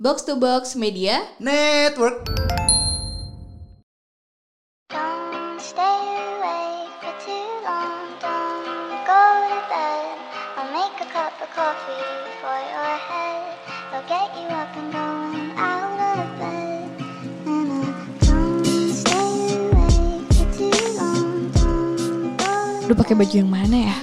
Box 0.00 0.24
to 0.24 0.32
Box 0.32 0.72
Media 0.80 1.28
Network. 1.36 2.24
Don't 4.88 5.60
stay 5.60 6.00
awake 6.40 6.88
for 7.04 7.12
too 7.20 7.48
long. 7.60 8.08
Don't 8.16 8.96
go 9.04 9.20
to 9.44 9.60
bed. 9.68 10.16
I'll 10.56 10.72
make 10.72 10.96
a 11.04 11.08
cup 11.12 11.36
of 11.36 11.52
coffee 11.52 12.00
for 12.40 12.56
your 12.72 12.96
head. 12.96 13.44
I'll 13.92 14.00
get 14.08 14.32
you 14.40 14.48
up 14.48 14.72
and 14.72 14.88
going 14.88 15.52
out 15.60 16.16
of 16.16 16.30
bed. 16.40 16.88
And 17.44 17.68
I 17.68 17.84
don't 18.24 18.64
stay 18.96 19.36
awake 19.52 20.32
for 20.32 20.48
too 20.48 20.80
long. 20.96 21.52
Don't 21.60 22.40
go 22.40 22.48
to 22.48 22.84
Aduh 22.88 22.96
pakai 22.96 23.20
baju 23.20 23.34
yang 23.36 23.52
mana 23.52 23.92
ya? 23.92 23.96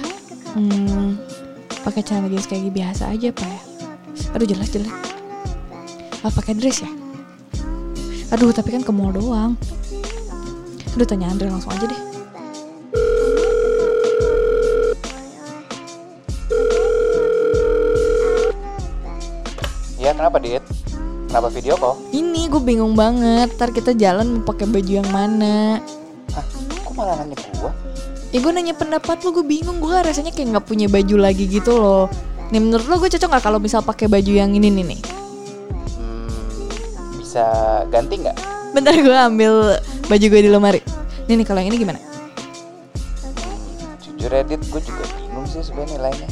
Hmm, 0.54 1.18
pakai 1.82 2.06
celana 2.06 2.30
jeans 2.30 2.46
kayak 2.46 2.70
biasa 2.70 3.10
aja 3.10 3.34
pak 3.34 3.50
ya? 3.50 3.60
Aduh 4.38 4.46
jelas 4.46 4.70
jelek. 4.70 5.17
Ah 6.26 6.34
pakai 6.34 6.58
dress 6.58 6.82
ya? 6.82 6.90
Aduh 8.34 8.50
tapi 8.50 8.74
kan 8.74 8.82
ke 8.82 8.90
mall 8.90 9.14
doang. 9.14 9.54
Aduh 10.98 11.06
tanya 11.06 11.30
Andre 11.30 11.46
langsung 11.46 11.70
aja 11.70 11.86
deh. 11.86 12.00
Ya 20.02 20.10
kenapa 20.10 20.42
Dit? 20.42 20.64
Kenapa 21.30 21.52
video 21.54 21.78
call? 21.78 21.94
Ini 22.10 22.50
gue 22.50 22.62
bingung 22.66 22.98
banget. 22.98 23.54
Ntar 23.54 23.70
kita 23.70 23.94
jalan 23.94 24.40
mau 24.40 24.50
pakai 24.50 24.66
baju 24.66 24.92
yang 25.04 25.08
mana? 25.14 25.78
Hah? 26.34 26.46
Kok 26.82 26.98
malah 26.98 27.14
nanya 27.20 27.38
gua? 27.62 27.70
Ya 28.34 28.42
gue 28.42 28.52
nanya 28.52 28.74
pendapat 28.74 29.22
lu, 29.22 29.36
gue 29.36 29.46
bingung. 29.46 29.78
Gue 29.78 29.94
rasanya 30.02 30.34
kayak 30.34 30.56
nggak 30.56 30.66
punya 30.66 30.90
baju 30.90 31.14
lagi 31.20 31.46
gitu 31.46 31.78
loh. 31.78 32.10
Nih 32.50 32.58
menurut 32.58 32.88
lo 32.88 32.96
gue 32.98 33.12
cocok 33.12 33.28
nggak 33.28 33.44
kalau 33.44 33.60
misal 33.60 33.84
pakai 33.84 34.08
baju 34.08 34.32
yang 34.32 34.50
ini 34.56 34.72
nih 34.72 34.84
nih? 34.96 35.17
Bisa 37.38 37.86
ganti 37.86 38.18
nggak? 38.18 38.34
Bentar 38.74 38.98
gue 38.98 39.14
ambil 39.14 39.78
baju 40.10 40.26
gue 40.26 40.40
di 40.42 40.50
lemari. 40.50 40.82
Nih 41.30 41.38
nih 41.38 41.46
kalau 41.46 41.62
yang 41.62 41.70
ini 41.70 41.86
gimana? 41.86 42.02
Jujur 44.02 44.34
ya 44.34 44.42
Dit, 44.42 44.58
gue 44.58 44.82
juga 44.82 45.06
bingung 45.14 45.46
sih 45.46 45.62
sebenarnya 45.62 46.02
nilainya. 46.02 46.28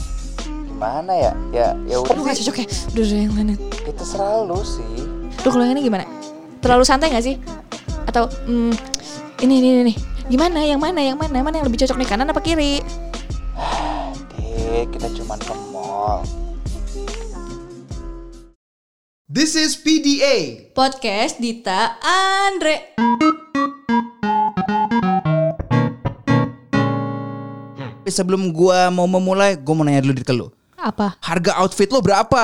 Gimana 0.66 1.12
ya? 1.14 1.32
Ya 1.54 1.78
ya 1.86 2.02
Aduh 2.02 2.10
udah 2.10 2.26
gak 2.26 2.34
sih. 2.34 2.50
cocok 2.50 2.58
ya. 2.58 2.66
Udah 2.90 3.02
udah 3.06 3.18
yang 3.22 3.34
lain. 3.38 3.48
Itu 3.86 4.02
selalu 4.02 4.58
sih. 4.66 5.06
Duh 5.46 5.50
kalau 5.54 5.62
yang 5.62 5.78
ini 5.78 5.86
gimana? 5.86 6.10
Terlalu 6.58 6.82
santai 6.82 7.14
gak 7.14 7.22
sih? 7.22 7.38
Atau 8.10 8.26
hmm, 8.26 8.74
ini 9.46 9.62
ini 9.62 9.68
ini 9.78 9.82
nih. 9.94 9.96
Gimana? 10.26 10.58
Yang 10.66 10.80
mana? 10.90 11.00
Yang 11.06 11.18
mana? 11.22 11.36
Mana 11.38 11.54
yang 11.62 11.70
lebih 11.70 11.86
cocok 11.86 12.02
nih 12.02 12.08
kanan 12.10 12.34
apa 12.34 12.42
kiri? 12.42 12.82
Dit, 14.34 14.90
kita 14.90 15.06
cuman 15.22 15.38
ke 15.38 15.54
mall. 15.70 16.26
This 19.36 19.52
is 19.52 19.76
PDA. 19.76 20.72
Podcast 20.72 21.36
Dita 21.36 22.00
Andre. 22.00 22.96
Eh, 28.00 28.08
Sebelum 28.08 28.48
gua 28.48 28.88
mau 28.88 29.04
memulai, 29.04 29.60
gua 29.60 29.76
mau 29.76 29.84
nanya 29.84 30.00
dulu 30.00 30.24
ke 30.24 30.32
lu. 30.32 30.48
Apa? 30.80 31.20
Harga 31.20 31.52
outfit 31.60 31.92
lo 31.92 32.00
berapa? 32.00 32.40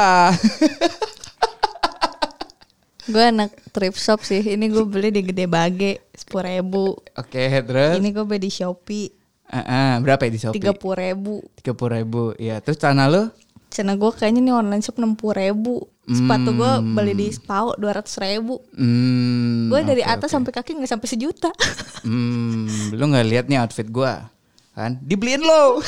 Gue 3.09 3.25
anak 3.25 3.57
thrift 3.73 3.97
shop 3.97 4.21
sih. 4.21 4.45
Ini 4.45 4.69
gue 4.69 4.85
beli 4.85 5.09
di 5.09 5.25
Gede 5.25 5.49
Bage 5.49 6.13
sepuluh 6.13 6.61
ribu. 6.61 6.93
Oke, 7.17 7.49
terus? 7.65 8.05
Ini 8.05 8.13
gue 8.13 8.25
beli 8.29 8.45
di 8.45 8.53
Shopee 8.53 9.09
Ah, 9.49 9.65
ah, 9.65 9.93
berapa 9.97 10.29
ya 10.29 10.31
di 10.37 10.41
Shopee? 10.45 10.61
tiga 10.61 10.77
puluh 10.77 11.01
ribu. 11.01 11.41
Tiga 11.57 11.73
puluh 11.73 11.97
ribu. 11.97 12.37
Ya, 12.37 12.61
terus 12.61 12.77
celana 12.77 13.09
lo? 13.09 13.33
Channel 13.73 13.97
gue 13.97 14.13
kayaknya 14.13 14.45
nih 14.45 14.53
online 14.53 14.85
shop 14.85 15.01
enam 15.01 15.17
puluh 15.17 15.41
ribu. 15.41 15.89
Sepatu 16.03 16.51
gue 16.53 16.73
beli 16.93 17.15
di 17.15 17.27
Spau 17.31 17.79
dua 17.79 17.95
ratus 17.95 18.19
ribu. 18.19 18.59
Hmm, 18.75 19.71
Gue 19.71 19.81
dari 19.83 20.03
oke, 20.03 20.11
atas 20.11 20.29
oke. 20.29 20.35
sampai 20.35 20.53
kaki 20.53 20.71
nggak 20.77 20.91
sampai 20.91 21.09
sejuta. 21.09 21.51
Hmm, 22.03 22.67
lu 22.91 23.05
nggak 23.07 23.27
lihat 23.31 23.45
nih 23.47 23.63
outfit 23.63 23.87
gua? 23.87 24.27
Kan? 24.75 24.99
Dibeliin 24.99 25.39
lo. 25.39 25.79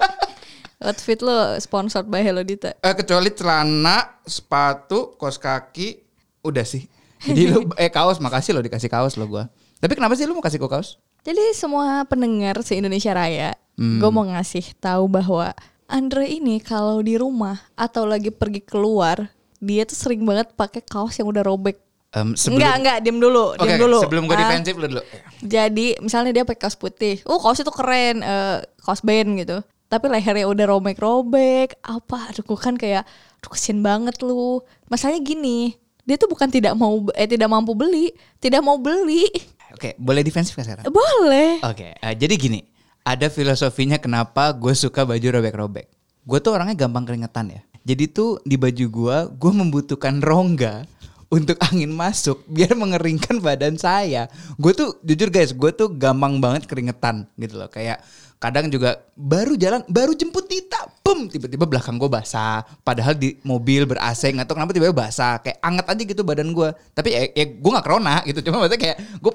Outfit 0.84 1.20
lo 1.20 1.56
sponsored 1.56 2.08
by 2.08 2.20
Hello 2.20 2.40
Dita. 2.40 2.72
eh, 2.74 2.94
kecuali 2.94 3.28
celana, 3.28 4.20
sepatu, 4.20 5.16
kaos 5.16 5.36
kaki, 5.36 6.00
udah 6.40 6.64
sih. 6.64 6.84
Jadi 7.20 7.48
lu 7.48 7.68
eh 7.80 7.88
kaos, 7.88 8.20
makasih 8.20 8.52
lo 8.52 8.60
dikasih 8.60 8.88
kaos 8.88 9.16
lo 9.16 9.24
gua. 9.24 9.48
Tapi 9.76 9.92
kenapa 9.92 10.12
sih 10.12 10.24
lu 10.24 10.32
mau 10.32 10.40
kasih 10.40 10.56
gua 10.56 10.76
kaos? 10.76 10.96
Jadi 11.20 11.52
semua 11.52 12.04
pendengar 12.04 12.60
se 12.60 12.76
Indonesia 12.76 13.12
Raya, 13.12 13.56
gue 13.76 14.10
mau 14.12 14.24
ngasih 14.24 14.76
tahu 14.76 15.08
bahwa 15.08 15.56
Andre 15.84 16.24
ini 16.26 16.58
kalau 16.58 17.04
di 17.04 17.14
rumah 17.14 17.60
atau 17.74 18.08
lagi 18.08 18.32
pergi 18.32 18.64
keluar, 18.64 19.28
dia 19.58 19.84
tuh 19.84 19.96
sering 19.96 20.24
banget 20.24 20.52
pakai 20.52 20.80
kaos 20.80 21.16
yang 21.16 21.28
udah 21.28 21.44
robek. 21.44 21.76
Em, 22.10 22.38
sebelum 22.38 22.62
Enggak, 22.62 22.74
enggak, 22.78 22.96
diem 23.02 23.18
dulu, 23.18 23.44
diem 23.58 23.74
dulu. 23.74 23.98
sebelum 24.00 24.22
gue 24.24 24.36
Ah, 24.38 24.42
defensif 24.46 24.74
lu 24.78 24.86
dulu. 24.86 25.02
Jadi 25.42 25.98
misalnya 25.98 26.30
dia 26.30 26.44
pakai 26.46 26.62
kaos 26.62 26.78
putih, 26.78 27.18
oh 27.26 27.36
kaos 27.36 27.58
itu 27.58 27.68
keren, 27.68 28.22
eh, 28.22 28.62
kaos 28.80 29.02
band 29.02 29.34
gitu. 29.36 29.58
Tapi 29.84 30.06
lehernya 30.08 30.46
udah 30.46 30.66
robek-robek, 30.70 31.76
apa? 31.82 32.30
Aduh, 32.30 32.42
gue 32.42 32.58
kan 32.58 32.74
kayak, 32.74 33.02
aduh 33.38 33.50
kesian 33.50 33.82
banget 33.82 34.16
lu. 34.22 34.62
Masalahnya 34.86 35.20
gini, 35.20 35.74
dia 36.02 36.14
tuh 36.14 36.26
bukan 36.26 36.48
tidak 36.48 36.72
mau, 36.74 37.02
eh 37.12 37.26
tidak 37.26 37.50
mampu 37.50 37.74
beli, 37.74 38.14
tidak 38.38 38.62
mau 38.62 38.78
beli. 38.78 39.26
Oke, 39.74 39.98
boleh 39.98 40.22
defensif 40.22 40.54
gak 40.54 40.64
sekarang? 40.64 40.84
Boleh. 40.86 41.58
Oke, 41.66 41.92
eh, 41.92 42.14
jadi 42.14 42.34
gini, 42.38 42.62
ada 43.04 43.28
filosofinya 43.28 44.00
kenapa 44.00 44.48
gue 44.56 44.72
suka 44.72 45.04
baju 45.04 45.28
robek-robek. 45.38 45.86
Gue 46.24 46.38
tuh 46.40 46.56
orangnya 46.56 46.88
gampang 46.88 47.04
keringetan 47.04 47.52
ya. 47.52 47.60
Jadi 47.84 48.08
tuh 48.08 48.40
di 48.48 48.56
baju 48.56 48.86
gue, 48.88 49.16
gue 49.36 49.52
membutuhkan 49.52 50.24
rongga 50.24 50.88
untuk 51.28 51.60
angin 51.60 51.92
masuk 51.92 52.40
biar 52.48 52.72
mengeringkan 52.72 53.44
badan 53.44 53.76
saya. 53.76 54.32
Gue 54.56 54.72
tuh 54.72 54.96
jujur 55.04 55.28
guys, 55.28 55.52
gue 55.52 55.70
tuh 55.76 55.92
gampang 55.92 56.40
banget 56.40 56.64
keringetan 56.64 57.28
gitu 57.36 57.60
loh. 57.60 57.68
Kayak 57.68 58.00
kadang 58.40 58.72
juga 58.72 59.04
baru 59.12 59.52
jalan, 59.52 59.84
baru 59.84 60.16
jemput 60.16 60.48
Tita, 60.48 60.88
pum 61.04 61.28
tiba-tiba 61.28 61.68
belakang 61.68 62.00
gue 62.00 62.08
basah. 62.08 62.64
Padahal 62.80 63.20
di 63.20 63.36
mobil 63.44 63.84
ber 63.84 64.00
AC 64.00 64.32
nggak 64.32 64.48
tahu 64.48 64.56
kenapa 64.56 64.72
tiba-tiba 64.72 64.96
basah. 64.96 65.44
Kayak 65.44 65.60
anget 65.60 65.86
aja 65.92 66.02
gitu 66.08 66.22
badan 66.24 66.56
gue. 66.56 66.68
Tapi 66.96 67.08
ya, 67.12 67.20
ya 67.36 67.44
gue 67.52 67.70
nggak 67.76 67.84
corona 67.84 68.24
gitu. 68.24 68.40
Cuma 68.48 68.64
maksudnya 68.64 68.80
kayak 68.80 68.96
gue 69.20 69.32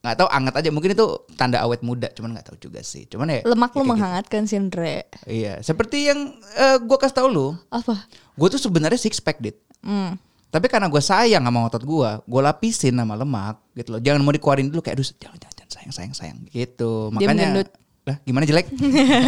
nggak 0.00 0.16
tahu 0.16 0.28
anget 0.32 0.54
aja. 0.56 0.70
Mungkin 0.72 0.90
itu 0.96 1.06
tanda 1.36 1.60
awet 1.60 1.84
muda 1.84 2.08
cuman 2.12 2.36
nggak 2.36 2.46
tahu 2.52 2.56
juga 2.70 2.80
sih. 2.80 3.04
Cuman 3.06 3.28
ya 3.28 3.40
Lemak 3.44 3.72
lu 3.72 3.80
ya 3.80 3.84
kayak 3.84 3.90
menghangatkan 3.92 4.42
sih 4.48 4.56
Andre. 4.56 5.04
gitu. 5.06 5.18
iya 5.28 5.54
seperti 5.60 6.08
yang 6.08 6.34
eh, 6.56 6.76
gue 6.80 6.96
kasih 6.98 7.16
tau 7.16 7.28
lu. 7.28 7.56
Apa? 7.68 8.08
gue 8.10 8.48
tuh 8.48 8.60
sebenarnya 8.60 9.00
six 9.00 9.20
pack 9.20 9.40
dit. 9.40 9.56
Hmm. 9.80 10.20
tapi 10.50 10.68
karena 10.68 10.92
gue 10.92 11.00
sayang 11.00 11.40
sama 11.40 11.64
otot 11.64 11.80
gue 11.80 12.10
gue 12.26 12.40
lapisin 12.42 12.92
sama 12.98 13.14
lemak 13.14 13.60
gitu 13.78 13.96
loh. 13.96 14.00
Jangan 14.02 14.20
mau 14.20 14.34
dikeluarin 14.34 14.68
dulu 14.68 14.82
kayak 14.82 14.98
aduh 14.98 15.08
jangan 15.16 15.38
jangan, 15.38 15.54
jangan 15.56 15.70
sayang 15.70 15.92
sayang 15.92 16.14
sayang. 16.16 16.38
Gitu. 16.50 16.90
Makanya 17.14 17.64
lah 18.08 18.16
gimana 18.26 18.48
jelek? 18.48 18.66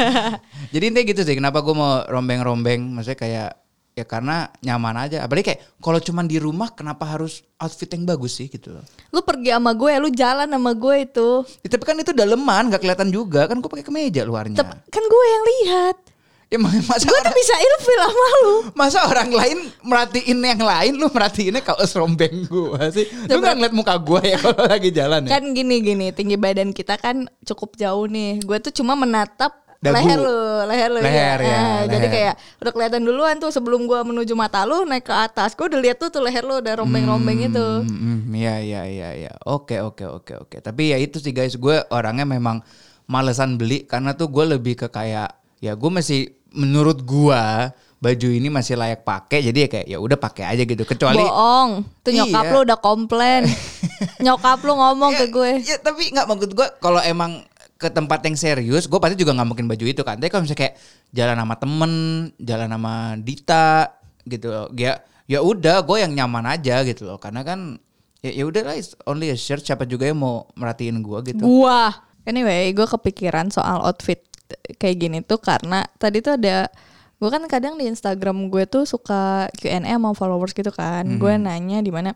Jadi 0.75 0.85
intinya 0.89 1.07
gitu 1.07 1.21
sih 1.23 1.37
kenapa 1.37 1.61
gue 1.61 1.77
mau 1.77 2.03
rombeng-rombeng 2.09 2.83
maksudnya 2.97 3.19
kayak 3.21 3.51
ya 3.93 4.03
karena 4.03 4.49
nyaman 4.59 4.97
aja 4.99 5.21
apalagi 5.21 5.53
kayak 5.53 5.61
kalau 5.77 5.97
cuman 5.97 6.25
di 6.25 6.41
rumah 6.41 6.73
kenapa 6.73 7.05
harus 7.05 7.45
outfit 7.57 7.89
yang 7.89 8.03
bagus 8.03 8.41
sih 8.41 8.49
gitu 8.49 8.73
loh 8.73 8.85
Lu 9.13 9.21
pergi 9.21 9.53
sama 9.53 9.77
gue, 9.77 9.93
lu 10.01 10.09
jalan 10.09 10.49
sama 10.49 10.73
gue 10.73 11.05
itu. 11.05 11.29
Ya, 11.61 11.69
tapi 11.69 11.85
kan 11.85 11.93
itu 11.95 12.11
daleman, 12.11 12.73
gak 12.73 12.81
kelihatan 12.81 13.13
juga. 13.13 13.45
Kan 13.45 13.61
gue 13.61 13.69
pakai 13.69 13.85
kemeja 13.85 14.25
luarnya. 14.25 14.57
Tep- 14.57 14.89
kan 14.89 15.05
gue 15.05 15.25
yang 15.29 15.45
lihat. 15.45 15.97
Ya 16.49 16.57
ma- 16.57 16.73
masa 16.89 17.05
Gue 17.05 17.21
tuh 17.21 17.33
bisa 17.33 17.53
ilfil 17.55 18.01
sama 18.03 18.27
lu. 18.41 18.55
masa 18.73 18.99
orang 19.05 19.29
lain 19.29 19.59
merhatiin 19.81 20.39
yang 20.39 20.61
lain, 20.61 20.93
lu 20.97 21.09
merhatiinnya 21.09 21.61
kaos 21.61 21.93
rombeng 21.93 22.45
gue 22.45 22.81
sih. 22.89 23.05
Lu 23.29 23.37
gak 23.39 23.53
ngeliat 23.53 23.73
muka 23.73 23.97
gue 23.97 24.21
ya 24.27 24.41
kalau 24.41 24.65
lagi 24.65 24.89
jalan 24.89 25.29
ya? 25.29 25.37
Kan 25.37 25.53
gini 25.53 25.81
gini, 25.81 26.07
tinggi 26.09 26.37
badan 26.37 26.73
kita 26.73 26.97
kan 26.97 27.29
cukup 27.45 27.77
jauh 27.77 28.09
nih. 28.09 28.41
Gue 28.41 28.57
tuh 28.59 28.73
cuma 28.73 28.97
menatap 28.97 29.53
Dagu. 29.83 29.99
leher 29.99 30.15
lu, 30.17 30.37
leher 30.65 30.89
lu 30.89 30.99
Leher, 31.01 31.39
ya, 31.43 31.59
Ah, 31.59 31.81
Jadi 31.85 31.97
leher. 32.01 32.13
kayak 32.15 32.35
udah 32.57 32.71
kelihatan 32.71 33.03
duluan 33.03 33.35
tuh 33.37 33.51
sebelum 33.51 33.85
gue 33.85 33.99
menuju 34.01 34.31
mata 34.33 34.63
lu 34.63 34.83
naik 34.83 35.03
ke 35.03 35.13
atas. 35.13 35.53
Gue 35.53 35.67
udah 35.67 35.81
lihat 35.81 35.99
tuh 35.99 36.07
tuh 36.09 36.23
leher 36.23 36.41
lu 36.41 36.57
udah 36.57 36.75
rombeng-rombeng 36.77 37.43
itu. 37.45 37.67
Hmm, 37.83 38.31
iya, 38.31 38.57
iya, 38.57 38.83
iya, 38.85 39.09
iya. 39.13 39.33
Oke, 39.43 39.77
oke, 39.77 40.07
oke, 40.07 40.35
oke. 40.41 40.57
Tapi 40.57 40.83
ya 40.89 40.99
itu 40.99 41.19
sih 41.19 41.31
guys, 41.31 41.55
gue 41.55 41.83
orangnya 41.89 42.23
memang 42.23 42.63
malesan 43.05 43.57
beli 43.57 43.83
karena 43.83 44.15
tuh 44.15 44.27
gue 44.29 44.47
lebih 44.49 44.77
ke 44.77 44.87
kayak 44.87 45.35
ya 45.59 45.75
gue 45.75 45.91
masih 45.91 46.21
menurut 46.49 47.03
gue 47.03 47.43
baju 47.99 48.29
ini 48.29 48.49
masih 48.49 48.75
layak 48.75 49.03
pakai 49.03 49.43
jadi 49.43 49.59
ya 49.61 49.69
kayak 49.69 49.87
ya 49.89 49.99
udah 49.99 50.15
pakai 50.17 50.45
aja 50.49 50.63
gitu 50.63 50.83
kecuali 50.83 51.19
Bohong. 51.19 51.83
Tuh 52.01 52.11
nyokap 52.13 52.45
Iya. 52.45 52.53
lu 52.53 52.59
udah 52.63 52.79
komplain. 52.79 53.43
nyokap 54.25 54.59
lu 54.61 54.73
ngomong 54.73 55.13
ke 55.17 55.27
gue. 55.29 55.51
Ya 55.65 55.77
tapi 55.77 56.09
nggak 56.09 56.25
maksud 56.25 56.51
gue 56.53 56.67
kalau 56.79 56.99
emang 57.01 57.43
ke 57.83 57.91
tempat 57.91 58.23
yang 58.23 58.39
serius, 58.39 58.87
gue 58.87 58.99
pasti 59.03 59.19
juga 59.19 59.35
nggak 59.35 59.49
mungkin 59.51 59.67
baju 59.67 59.85
itu 59.85 60.03
kan. 60.07 60.17
Tapi 60.23 60.31
kalau 60.31 60.47
misalnya 60.47 60.61
kayak 60.63 60.75
jalan 61.11 61.37
sama 61.43 61.55
temen, 61.59 61.93
jalan 62.39 62.69
sama 62.71 62.95
Dita 63.19 63.71
gitu, 64.23 64.71
ya 64.79 65.03
ya 65.27 65.39
udah 65.43 65.83
gue 65.83 65.97
yang 65.99 66.15
nyaman 66.15 66.47
aja 66.47 66.87
gitu 66.87 67.11
loh. 67.11 67.19
Karena 67.19 67.43
kan 67.43 67.83
ya 68.23 68.31
ya 68.31 68.47
udah 68.47 68.63
lah, 68.63 68.77
it's 68.79 68.95
only 69.11 69.35
a 69.35 69.37
shirt. 69.37 69.67
Siapa 69.67 69.83
juga 69.91 70.07
yang 70.07 70.23
mau 70.23 70.47
merhatiin 70.55 71.03
gue 71.03 71.19
gitu. 71.35 71.43
Gua. 71.43 71.91
Anyway, 72.23 72.71
gue 72.71 72.87
kepikiran 72.87 73.51
soal 73.51 73.83
outfit 73.83 74.23
kayak 74.79 74.97
gini 75.01 75.19
tuh 75.27 75.43
karena 75.43 75.83
tadi 75.99 76.23
tuh 76.23 76.39
ada 76.39 76.69
gue 77.23 77.31
kan 77.31 77.43
kadang 77.47 77.79
di 77.79 77.87
Instagram 77.87 78.51
gue 78.51 78.67
tuh 78.67 78.83
suka 78.83 79.47
Q&A 79.55 79.81
sama 79.87 80.11
followers 80.13 80.53
gitu 80.53 80.75
kan 80.75 81.07
gue 81.07 81.33
nanya 81.39 81.79
di 81.79 81.89
mana 81.95 82.13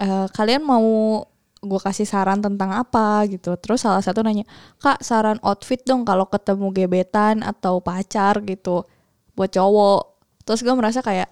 eh, 0.00 0.26
kalian 0.32 0.64
mau 0.64 1.22
gue 1.58 1.80
kasih 1.82 2.06
saran 2.06 2.38
tentang 2.38 2.70
apa 2.70 3.26
gitu 3.26 3.58
terus 3.58 3.82
salah 3.82 4.02
satu 4.02 4.22
nanya 4.22 4.46
kak 4.78 5.02
saran 5.02 5.42
outfit 5.42 5.82
dong 5.82 6.06
kalau 6.06 6.30
ketemu 6.30 6.70
gebetan 6.70 7.42
atau 7.42 7.82
pacar 7.82 8.38
gitu 8.46 8.86
buat 9.34 9.50
cowok 9.50 10.02
terus 10.46 10.62
gue 10.62 10.74
merasa 10.74 11.02
kayak 11.02 11.28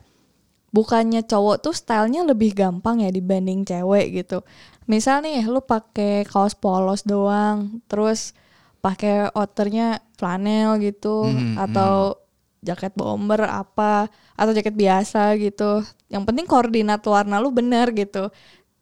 bukannya 0.76 1.25
cowok 1.25 1.64
tuh 1.64 1.73
stylenya 1.73 2.26
lebih 2.26 2.52
gampang 2.52 3.00
ya 3.00 3.08
dibanding 3.08 3.64
cewek 3.64 4.23
gitu. 4.25 4.44
Misal 4.84 5.25
nih 5.25 5.40
lu 5.49 5.64
pakai 5.64 6.28
kaos 6.28 6.52
polos 6.52 7.02
doang, 7.08 7.81
terus 7.88 8.37
pakai 8.84 9.32
outernya 9.34 10.05
flanel 10.20 10.78
gitu 10.84 11.26
Hmm, 11.26 11.56
atau 11.58 12.20
jaket 12.61 12.93
bomber 12.99 13.46
apa 13.46 14.11
atau 14.37 14.52
jaket 14.52 14.75
biasa 14.76 15.34
gitu. 15.40 15.81
Yang 16.12 16.23
penting 16.28 16.46
koordinat 16.46 17.00
warna 17.08 17.40
lu 17.40 17.50
bener 17.55 17.90
gitu. 17.96 18.28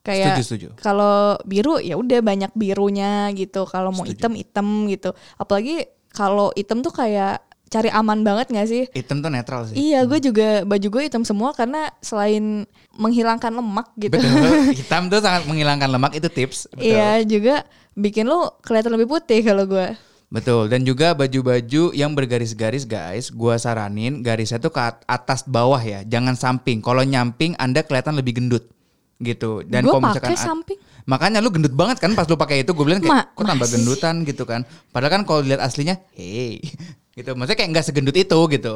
Kayak 0.04 0.36
kalau 0.84 1.40
biru 1.48 1.80
ya 1.80 1.96
udah 1.96 2.20
banyak 2.20 2.52
birunya 2.52 3.32
gitu. 3.32 3.64
Kalau 3.64 3.88
mau 3.88 4.04
hitam 4.04 4.36
hitam 4.36 4.84
gitu. 4.92 5.16
Apalagi 5.40 5.88
kalau 6.12 6.52
hitam 6.52 6.84
tuh 6.84 6.92
kayak 6.92 7.40
cari 7.72 7.90
aman 7.90 8.22
banget 8.22 8.52
gak 8.54 8.68
sih? 8.70 8.84
Hitam 8.94 9.18
tuh 9.18 9.32
netral 9.32 9.66
sih. 9.66 9.74
Iya, 9.74 10.06
gue 10.06 10.20
juga 10.22 10.62
baju 10.62 10.86
gue 10.86 11.02
hitam 11.10 11.26
semua 11.26 11.50
karena 11.50 11.90
selain 11.98 12.68
menghilangkan 12.94 13.50
lemak 13.50 13.90
gitu. 13.98 14.14
Betul. 14.14 14.70
Hitam 14.78 15.10
tuh 15.10 15.18
sangat 15.18 15.42
menghilangkan 15.50 15.90
lemak 15.90 16.14
itu 16.14 16.30
tips. 16.30 16.70
Betul. 16.70 16.94
Iya, 16.94 17.10
juga 17.26 17.66
bikin 17.98 18.30
lu 18.30 18.46
kelihatan 18.62 18.94
lebih 18.94 19.10
putih 19.10 19.42
kalau 19.42 19.66
gue. 19.66 19.90
Betul. 20.34 20.66
Dan 20.66 20.82
juga 20.82 21.14
baju-baju 21.14 21.94
yang 21.94 22.10
bergaris-garis 22.10 22.82
guys, 22.82 23.30
gua 23.30 23.54
saranin 23.54 24.18
garisnya 24.18 24.58
tuh 24.58 24.74
ke 24.74 24.82
at- 24.82 25.06
atas 25.06 25.46
bawah 25.46 25.78
ya, 25.78 26.02
jangan 26.02 26.34
samping. 26.34 26.82
Kalau 26.82 27.06
nyamping 27.06 27.54
Anda 27.54 27.86
kelihatan 27.86 28.18
lebih 28.18 28.42
gendut. 28.42 28.66
Gitu. 29.22 29.62
Dan 29.66 29.86
Gua 29.86 29.98
kalau 29.98 30.10
misalkan 30.10 30.36
samping. 30.36 30.78
Makanya 31.04 31.38
lu 31.44 31.52
gendut 31.52 31.76
banget 31.76 32.00
kan 32.00 32.16
pas 32.16 32.24
lu 32.26 32.34
pakai 32.34 32.64
itu, 32.64 32.72
gue 32.72 32.84
bilang 32.84 33.00
Ma- 33.04 33.28
kayak 33.28 33.36
kok 33.36 33.44
tambah 33.44 33.68
gendutan 33.68 34.14
gitu 34.24 34.44
kan. 34.48 34.64
Padahal 34.90 35.20
kan 35.20 35.22
kalau 35.28 35.40
dilihat 35.44 35.62
aslinya, 35.62 36.00
hey, 36.16 36.58
gitu. 37.16 37.36
Maksudnya 37.36 37.58
kayak 37.60 37.70
nggak 37.76 37.86
segendut 37.86 38.16
itu 38.16 38.38
gitu. 38.50 38.74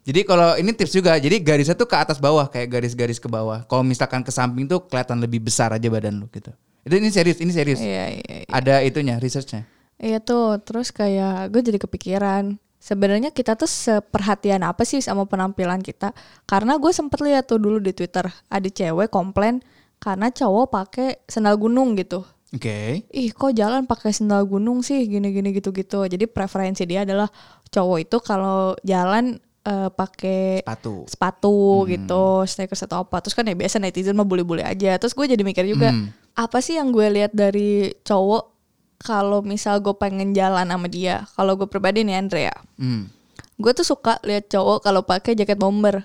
Jadi 0.00 0.20
kalau 0.24 0.56
ini 0.56 0.72
tips 0.72 0.96
juga, 0.96 1.20
jadi 1.20 1.36
garisnya 1.44 1.76
tuh 1.76 1.84
ke 1.84 1.96
atas 1.96 2.16
bawah 2.16 2.48
kayak 2.48 2.72
garis-garis 2.72 3.20
ke 3.20 3.28
bawah. 3.28 3.68
Kalau 3.68 3.84
misalkan 3.84 4.24
ke 4.24 4.32
samping 4.32 4.64
tuh 4.64 4.80
kelihatan 4.88 5.20
lebih 5.20 5.44
besar 5.44 5.76
aja 5.76 5.88
badan 5.92 6.24
lu 6.24 6.26
gitu. 6.32 6.48
Itu 6.80 6.94
ini 6.96 7.12
serius, 7.12 7.36
ini 7.44 7.52
serius. 7.52 7.80
Iya, 7.84 8.16
iya, 8.16 8.36
iya. 8.40 8.48
Ada 8.48 8.80
itunya, 8.80 9.20
researchnya. 9.20 9.68
Iya 10.00 10.16
tuh, 10.24 10.56
terus 10.64 10.88
kayak 10.88 11.52
gue 11.52 11.60
jadi 11.60 11.76
kepikiran. 11.76 12.56
Sebenarnya 12.80 13.28
kita 13.28 13.60
tuh 13.60 13.68
seperhatian 13.68 14.64
apa 14.64 14.88
sih 14.88 15.04
sama 15.04 15.28
penampilan 15.28 15.84
kita? 15.84 16.16
Karena 16.48 16.80
gue 16.80 16.88
sempet 16.96 17.20
lihat 17.20 17.44
tuh 17.44 17.60
dulu 17.60 17.76
di 17.76 17.92
Twitter 17.92 18.24
ada 18.48 18.68
cewek 18.72 19.12
komplain 19.12 19.60
karena 20.00 20.28
cowok 20.28 20.66
pakai 20.66 21.08
sendal 21.24 21.54
gunung 21.54 21.94
gitu. 21.94 22.24
Oke. 22.50 23.06
ih 23.06 23.30
kok 23.30 23.54
jalan 23.54 23.86
pakai 23.86 24.10
sendal 24.10 24.42
gunung 24.42 24.82
sih 24.82 25.06
gini-gini 25.06 25.54
gitu-gitu. 25.54 26.02
Jadi 26.02 26.26
preferensi 26.26 26.82
dia 26.82 27.06
adalah 27.06 27.30
cowok 27.68 27.98
itu 28.00 28.16
kalau 28.18 28.74
jalan 28.82 29.38
eh, 29.60 29.86
pakai 29.88 30.64
Sepatu. 30.64 31.04
sepatu 31.06 31.58
gitu, 31.86 32.24
sneakers 32.42 32.82
atau 32.82 33.04
apa. 33.04 33.20
Terus 33.20 33.36
kan 33.36 33.44
ya 33.44 33.52
biasa 33.52 33.76
netizen 33.76 34.16
mah 34.16 34.24
boleh-boleh 34.24 34.64
aja. 34.64 34.96
Terus 34.96 35.12
gue 35.12 35.28
jadi 35.28 35.38
mikir 35.40 35.62
juga, 35.64 35.92
Hmm. 35.92 36.10
apa 36.32 36.58
sih 36.58 36.74
yang 36.74 36.90
gue 36.90 37.06
lihat 37.06 37.30
dari 37.30 37.92
cowok 38.00 38.50
kalau 38.98 39.40
misal 39.40 39.78
gue 39.78 39.92
pengen 39.94 40.32
jalan 40.32 40.64
sama 40.64 40.88
dia. 40.88 41.28
Kalau 41.32 41.54
gue 41.54 41.68
pribadi 41.68 42.02
nih 42.02 42.18
Andrea, 42.18 42.56
Hmm. 42.74 43.12
gue 43.54 43.72
tuh 43.72 43.84
suka 43.84 44.16
lihat 44.24 44.48
cowok 44.48 44.80
kalau 44.80 45.04
pakai 45.04 45.36
jaket 45.36 45.54
bomber. 45.54 46.02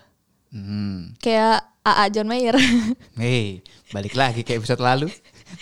Hmm. 0.51 1.15
Kayak 1.17 1.63
AA 1.85 2.05
John 2.09 2.25
Mayer. 2.25 2.57
Hey, 3.21 3.61
balik 3.93 4.17
lagi 4.17 4.41
ke 4.41 4.57
episode 4.57 4.81
lalu. 4.81 5.13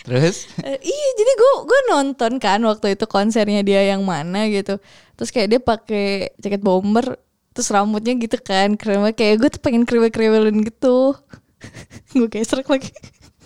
Terus? 0.08 0.48
Eh, 0.64 0.80
iya 0.80 1.08
jadi 1.20 1.32
gue 1.36 1.52
gue 1.68 1.80
nonton 1.92 2.40
kan 2.40 2.58
waktu 2.64 2.96
itu 2.96 3.04
konsernya 3.04 3.60
dia 3.60 3.84
yang 3.84 4.00
mana 4.02 4.48
gitu 4.48 4.80
terus 5.14 5.30
kayak 5.30 5.48
dia 5.52 5.60
pakai 5.62 6.34
jaket 6.40 6.64
bomber 6.64 7.20
terus 7.54 7.70
rambutnya 7.70 8.18
gitu 8.18 8.34
kan 8.42 8.74
banget. 8.74 9.14
kayak 9.14 9.34
gue 9.38 9.48
tuh 9.54 9.62
pengen 9.62 9.86
kriwel 9.86 10.10
kriwelin 10.10 10.66
gitu 10.66 11.14
gue 12.18 12.26
kayak 12.26 12.46
serak 12.48 12.66
lagi 12.66 12.90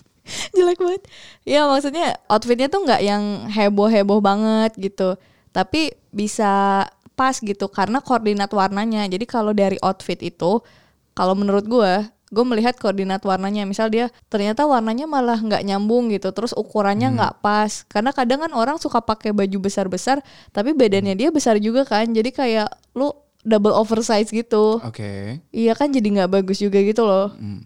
jelek 0.57 0.81
banget 0.81 1.03
ya 1.45 1.69
maksudnya 1.69 2.17
outfitnya 2.31 2.73
tuh 2.73 2.87
nggak 2.89 3.03
yang 3.05 3.51
heboh 3.53 3.91
heboh 3.93 4.23
banget 4.25 4.73
gitu 4.81 5.21
tapi 5.53 5.93
bisa 6.09 6.85
pas 7.13 7.37
gitu 7.37 7.69
karena 7.69 8.01
koordinat 8.01 8.49
warnanya 8.55 9.05
jadi 9.11 9.27
kalau 9.29 9.53
dari 9.53 9.77
outfit 9.85 10.17
itu 10.25 10.65
kalau 11.13 11.35
menurut 11.37 11.67
gue 11.69 11.93
gue 12.29 12.45
melihat 12.45 12.77
koordinat 12.77 13.25
warnanya. 13.25 13.65
Misal 13.65 13.89
dia 13.89 14.13
ternyata 14.29 14.65
warnanya 14.69 15.09
malah 15.09 15.41
nggak 15.41 15.65
nyambung 15.65 16.13
gitu 16.13 16.33
terus 16.33 16.53
ukurannya 16.53 17.13
nggak 17.17 17.35
pas. 17.41 17.85
Karena 17.89 18.13
kadang 18.13 18.45
kan 18.45 18.53
orang 18.53 18.77
suka 18.77 19.01
pakai 19.01 19.33
baju 19.33 19.59
besar 19.59 19.89
besar 19.89 20.21
tapi 20.53 20.77
badannya 20.77 21.17
dia 21.17 21.29
besar 21.33 21.57
juga 21.59 21.89
kan. 21.89 22.09
Jadi 22.09 22.31
kayak 22.33 22.69
lu 22.95 23.13
double 23.47 23.75
oversize 23.75 24.29
gitu. 24.29 24.83
Oke. 24.85 25.41
iya 25.55 25.73
kan 25.73 25.89
jadi 25.89 26.05
nggak 26.05 26.43
bagus 26.43 26.61
juga 26.61 26.81
gitu 26.83 27.05
loh. 27.05 27.33
Hmm. 27.37 27.65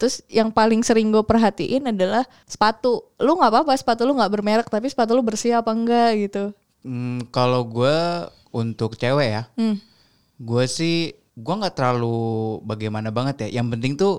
terus 0.00 0.24
yang 0.32 0.48
paling 0.48 0.80
sering 0.80 1.12
gue 1.12 1.20
perhatiin 1.20 1.92
adalah 1.92 2.24
sepatu. 2.48 3.04
Lu 3.20 3.36
nggak 3.36 3.52
apa-apa 3.52 3.76
sepatu 3.76 4.08
lu 4.08 4.16
nggak 4.16 4.32
bermerek 4.32 4.68
tapi 4.72 4.88
sepatu 4.88 5.12
lu 5.12 5.20
bersih 5.20 5.60
apa 5.60 5.76
enggak 5.76 6.10
gitu. 6.24 6.44
Hmm, 6.84 7.24
kalau 7.28 7.64
gue 7.64 7.96
untuk 8.52 8.96
cewek 8.96 9.28
ya, 9.28 9.42
hmm. 9.60 9.76
gue 10.40 10.64
sih 10.68 11.23
gue 11.34 11.54
nggak 11.54 11.74
terlalu 11.74 12.58
bagaimana 12.62 13.10
banget 13.10 13.46
ya. 13.46 13.62
Yang 13.62 13.66
penting 13.76 13.92
tuh 13.98 14.14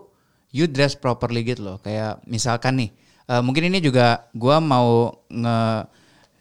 you 0.52 0.68
dress 0.68 0.96
properly 0.96 1.44
gitu 1.44 1.64
loh. 1.64 1.78
Kayak 1.80 2.24
misalkan 2.28 2.80
nih, 2.80 2.90
eh, 3.32 3.42
mungkin 3.44 3.72
ini 3.72 3.80
juga 3.84 4.28
gue 4.36 4.56
mau 4.60 5.12
nge 5.32 5.60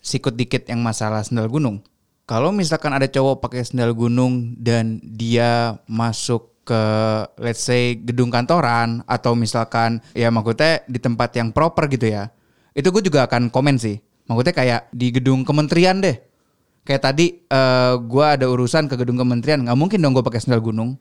sikut 0.05 0.37
dikit 0.37 0.69
yang 0.69 0.85
masalah 0.85 1.25
sendal 1.25 1.49
gunung. 1.49 1.81
Kalau 2.25 2.53
misalkan 2.53 2.93
ada 2.93 3.09
cowok 3.09 3.41
pakai 3.41 3.65
sendal 3.65 3.93
gunung 3.97 4.57
dan 4.61 5.01
dia 5.01 5.81
masuk 5.89 6.53
ke 6.65 6.83
let's 7.37 7.61
say 7.61 7.97
gedung 8.01 8.33
kantoran 8.33 9.05
atau 9.05 9.37
misalkan 9.37 10.01
ya 10.17 10.33
maksudnya 10.33 10.81
di 10.89 10.97
tempat 10.97 11.37
yang 11.37 11.53
proper 11.53 11.89
gitu 11.93 12.09
ya. 12.09 12.33
Itu 12.73 12.91
gue 12.91 13.05
juga 13.05 13.29
akan 13.29 13.53
komen 13.53 13.77
sih. 13.77 14.01
Maksudnya 14.25 14.55
kayak 14.57 14.81
di 14.93 15.13
gedung 15.13 15.45
kementerian 15.45 16.01
deh. 16.01 16.17
Kayak 16.85 17.03
tadi 17.11 17.41
eh 17.49 17.95
gue 17.97 18.27
ada 18.29 18.45
urusan 18.45 18.93
ke 18.93 18.95
gedung 19.01 19.17
kementerian, 19.17 19.65
nggak 19.65 19.79
mungkin 19.79 19.99
dong 20.05 20.13
gue 20.13 20.25
pakai 20.25 20.41
sandal 20.45 20.61
gunung, 20.61 21.01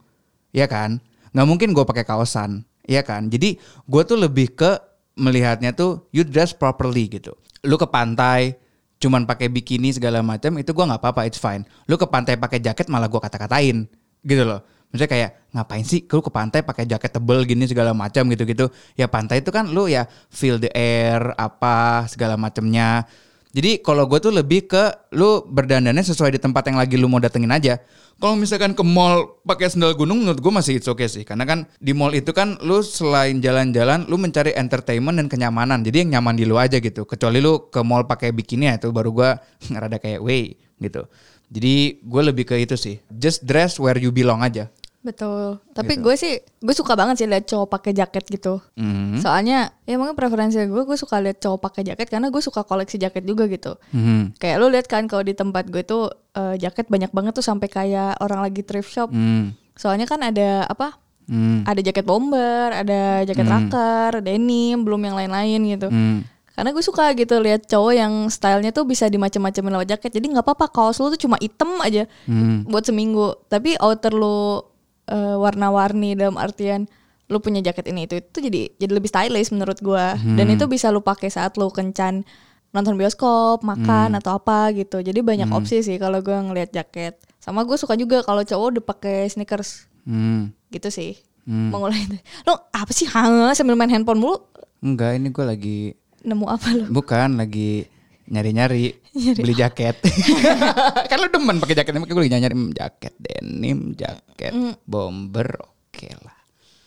ya 0.55 0.63
kan? 0.63 1.03
Nggak 1.35 1.47
mungkin 1.47 1.69
gue 1.75 1.83
pakai 1.83 2.07
kaosan, 2.07 2.63
ya 2.87 3.03
kan? 3.03 3.27
Jadi 3.27 3.59
gue 3.61 4.01
tuh 4.07 4.15
lebih 4.15 4.55
ke 4.55 4.79
melihatnya 5.19 5.75
tuh 5.75 6.07
you 6.15 6.23
dress 6.23 6.55
properly 6.55 7.11
gitu. 7.11 7.35
Lu 7.67 7.75
ke 7.75 7.85
pantai 7.85 8.55
cuman 9.03 9.27
pakai 9.27 9.51
bikini 9.51 9.91
segala 9.91 10.23
macam 10.23 10.55
itu 10.55 10.71
gue 10.71 10.85
nggak 10.87 11.03
apa-apa, 11.03 11.27
it's 11.27 11.35
fine. 11.35 11.67
Lu 11.91 11.99
ke 11.99 12.07
pantai 12.07 12.39
pakai 12.39 12.63
jaket 12.63 12.87
malah 12.87 13.11
gue 13.11 13.19
kata-katain, 13.19 13.83
gitu 14.23 14.43
loh. 14.47 14.63
Maksudnya 14.93 15.09
kayak 15.09 15.29
ngapain 15.57 15.81
sih 15.81 16.05
lu 16.05 16.21
ke 16.21 16.29
pantai 16.29 16.61
pakai 16.61 16.85
jaket 16.85 17.17
tebel 17.17 17.43
gini 17.49 17.65
segala 17.65 17.97
macam 17.97 18.29
gitu-gitu. 18.29 18.69
Ya 18.93 19.09
pantai 19.09 19.41
itu 19.41 19.49
kan 19.49 19.67
lu 19.73 19.89
ya 19.89 20.05
feel 20.29 20.61
the 20.61 20.69
air 20.71 21.33
apa 21.35 22.05
segala 22.07 22.37
macamnya. 22.37 23.09
Jadi 23.53 23.85
kalau 23.85 24.09
gue 24.09 24.17
tuh 24.17 24.33
lebih 24.33 24.65
ke 24.65 25.13
lu 25.13 25.45
berdandannya 25.45 26.01
sesuai 26.01 26.33
di 26.33 26.39
tempat 26.41 26.73
yang 26.73 26.81
lagi 26.81 26.97
lu 26.97 27.05
mau 27.05 27.21
datengin 27.21 27.53
aja. 27.53 27.77
Kalau 28.17 28.33
misalkan 28.33 28.73
ke 28.73 28.81
mall 28.81 29.41
pakai 29.45 29.69
sandal 29.69 29.93
gunung 29.93 30.25
menurut 30.25 30.41
gue 30.41 30.49
masih 30.49 30.81
it's 30.81 30.89
okay 30.89 31.05
sih. 31.05 31.21
Karena 31.21 31.45
kan 31.45 31.69
di 31.77 31.93
mall 31.93 32.17
itu 32.17 32.33
kan 32.33 32.57
lu 32.65 32.81
selain 32.81 33.37
jalan-jalan 33.45 34.09
lu 34.09 34.17
mencari 34.17 34.57
entertainment 34.57 35.21
dan 35.21 35.29
kenyamanan. 35.29 35.85
Jadi 35.85 36.01
yang 36.01 36.17
nyaman 36.17 36.33
di 36.33 36.49
lu 36.49 36.57
aja 36.57 36.81
gitu. 36.81 37.05
Kecuali 37.05 37.45
lu 37.45 37.69
ke 37.69 37.85
mall 37.85 38.09
pakai 38.09 38.33
bikini 38.33 38.73
ya 38.73 38.81
itu 38.81 38.89
baru 38.89 39.13
gue 39.13 39.29
ngerada 39.71 40.01
kayak 40.01 40.25
way 40.25 40.57
gitu. 40.81 41.05
Jadi 41.53 42.01
gue 42.01 42.21
lebih 42.25 42.49
ke 42.49 42.57
itu 42.57 42.73
sih. 42.73 42.97
Just 43.13 43.45
dress 43.45 43.77
where 43.77 44.01
you 44.01 44.09
belong 44.09 44.41
aja. 44.41 44.73
Betul 45.03 45.59
tapi 45.71 45.99
Gitu. 45.99 46.01
gue 46.01 46.15
sih 46.15 46.33
gue 46.39 46.71
suka 46.71 46.95
banget 46.95 47.19
sih 47.19 47.27
lihat 47.27 47.43
cowok 47.43 47.67
pakai 47.69 47.91
jaket 47.91 48.23
gitu 48.25 48.63
Mhm. 48.73 49.19
soalnya 49.19 49.75
ya 49.83 49.99
mungkin 49.99 50.15
preferensi 50.15 50.55
gue 50.57 50.83
gue 50.83 50.95
suka 50.95 51.19
lihat 51.19 51.37
cowok 51.37 51.59
pakai 51.61 51.83
jaket 51.83 52.07
karena 52.07 52.31
gue 52.31 52.39
suka 52.39 52.63
koleksi 52.63 52.95
jaket 52.95 53.21
juga 53.21 53.45
gitu 53.45 53.75
Mhm. 53.91 54.39
kayak 54.39 54.55
lu 54.57 54.71
lihat 54.71 54.87
kan 54.87 55.03
kalau 55.05 55.21
di 55.21 55.35
tempat 55.35 55.67
gue 55.67 55.83
tuh 55.83 56.07
eh, 56.33 56.55
jaket 56.57 56.87
banyak 56.87 57.11
banget 57.11 57.35
tuh 57.35 57.43
sampai 57.43 57.67
kayak 57.67 58.17
orang 58.17 58.41
lagi 58.41 58.63
thrift 58.63 58.89
shop 58.89 59.11
Mhm. 59.11 59.53
soalnya 59.75 60.07
kan 60.07 60.23
ada 60.23 60.63
apa 60.65 60.95
Mhm. 61.23 61.67
ada 61.67 61.79
jaket 61.79 62.03
bomber 62.03 62.71
ada 62.71 63.23
jaket 63.23 63.43
raker 63.45 64.19
denim 64.19 64.81
belum 64.81 65.03
yang 65.03 65.15
lain-lain 65.15 65.59
gitu 65.69 65.87
Mhm. 65.87 66.31
karena 66.53 66.69
gue 66.69 66.81
suka 66.81 67.11
gitu 67.13 67.35
lihat 67.37 67.65
cowok 67.65 67.91
yang 67.91 68.13
stylenya 68.27 68.69
tuh 68.69 68.83
bisa 68.83 69.07
dimacem-macemin 69.07 69.73
lewat 69.73 69.89
jaket 69.89 70.11
jadi 70.11 70.25
nggak 70.31 70.43
apa-apa 70.43 70.69
kaos 70.69 70.97
lu 70.97 71.09
tuh 71.09 71.19
cuma 71.19 71.35
item 71.37 71.75
aja 71.79 72.07
Mhm. 72.23 72.67
buat 72.67 72.83
seminggu 72.83 73.35
tapi 73.45 73.75
outer 73.77 74.13
lu 74.13 74.63
eh, 75.09 75.35
warna-warni 75.39 76.15
dalam 76.15 76.37
artian 76.39 76.87
lu 77.31 77.39
punya 77.39 77.63
jaket 77.63 77.89
ini 77.89 78.05
itu 78.05 78.19
itu 78.19 78.37
jadi 78.43 78.61
jadi 78.77 78.91
lebih 78.93 79.09
stylish 79.09 79.49
menurut 79.55 79.79
gua. 79.79 80.19
Dan 80.19 80.53
itu 80.53 80.67
bisa 80.67 80.91
lu 80.91 81.01
pakai 81.01 81.31
saat 81.31 81.55
lu 81.55 81.71
kencan 81.71 82.27
nonton 82.73 82.97
bioskop 82.97 83.63
makan 83.63 84.17
atau 84.19 84.37
apa 84.37 84.69
gitu. 84.75 84.99
Jadi 84.99 85.23
banyak 85.23 85.49
opsi 85.49 85.81
sih 85.81 85.97
kalau 85.97 86.19
gua 86.19 86.43
ngelihat 86.43 86.75
jaket. 86.75 87.17
Sama 87.43 87.67
gue 87.67 87.75
suka 87.75 87.99
juga 87.99 88.23
kalau 88.23 88.39
cowok 88.39 88.67
udah 88.79 88.83
pakai 88.83 89.27
sneakers. 89.27 89.91
Hmm. 90.03 90.51
gitu 90.67 90.91
sih. 90.91 91.15
Mengulangi 91.47 92.07
itu. 92.11 92.17
lo 92.47 92.67
apa 92.71 92.91
sih 92.91 93.07
hanga 93.07 93.55
sambil 93.55 93.75
main 93.79 93.91
handphone 93.91 94.19
mulu? 94.19 94.39
Enggak, 94.83 95.15
ini 95.15 95.31
gue 95.31 95.45
lagi 95.47 95.77
nemu 96.23 96.45
apa 96.47 96.67
lo 96.71 96.85
bukan 96.87 97.35
lagi 97.35 97.83
nyari-nyari 98.25 98.95
beli 99.35 99.53
jaket. 99.53 99.99
kan 101.09 101.17
lu 101.17 101.27
demen 101.27 101.59
pakai 101.59 101.75
jaket, 101.75 101.91
makanya 101.95 102.13
gue 102.13 102.23
lagi 102.23 102.33
nyari 102.33 102.55
hmm, 102.55 102.71
jaket 102.71 103.13
denim, 103.17 103.79
jaket 103.93 104.53
bomber, 104.83 105.49
oke 105.59 106.07
lah. 106.19 106.37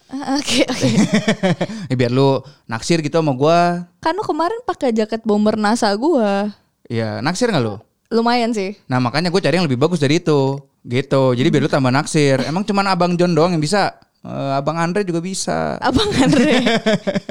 Ah, 0.07 0.39
oke 0.39 0.63
oke 0.71 0.89
Ya, 1.91 1.95
biar 1.99 2.15
lu 2.15 2.39
naksir 2.65 3.03
gitu 3.03 3.19
sama 3.19 3.35
gua. 3.35 3.91
kan 3.99 4.15
lo 4.15 4.23
kemarin 4.23 4.63
pakai 4.63 4.95
jaket 4.95 5.27
bomber 5.27 5.59
NASA 5.59 5.91
gua 5.99 6.55
Ya, 6.87 7.19
naksir 7.19 7.51
nggak 7.51 7.65
lu? 7.65 7.83
lumayan 8.07 8.55
sih 8.55 8.79
Nah 8.87 9.03
makanya 9.03 9.35
gue 9.35 9.43
cari 9.43 9.59
yang 9.59 9.67
lebih 9.67 9.83
bagus 9.83 9.99
dari 9.99 10.23
itu. 10.23 10.63
Gitu. 10.87 11.23
Jadi 11.35 11.49
biar 11.51 11.59
lu 11.59 11.67
tambah 11.67 11.91
naksir. 11.91 12.39
Emang 12.47 12.63
cuman 12.63 12.87
abang 12.87 13.19
John 13.19 13.35
doang 13.35 13.51
yang 13.51 13.63
bisa. 13.63 13.99
Eh, 14.27 14.53
abang 14.59 14.75
Andre 14.75 15.07
juga 15.07 15.23
bisa. 15.23 15.79
Abang 15.79 16.11
Andre. 16.19 16.67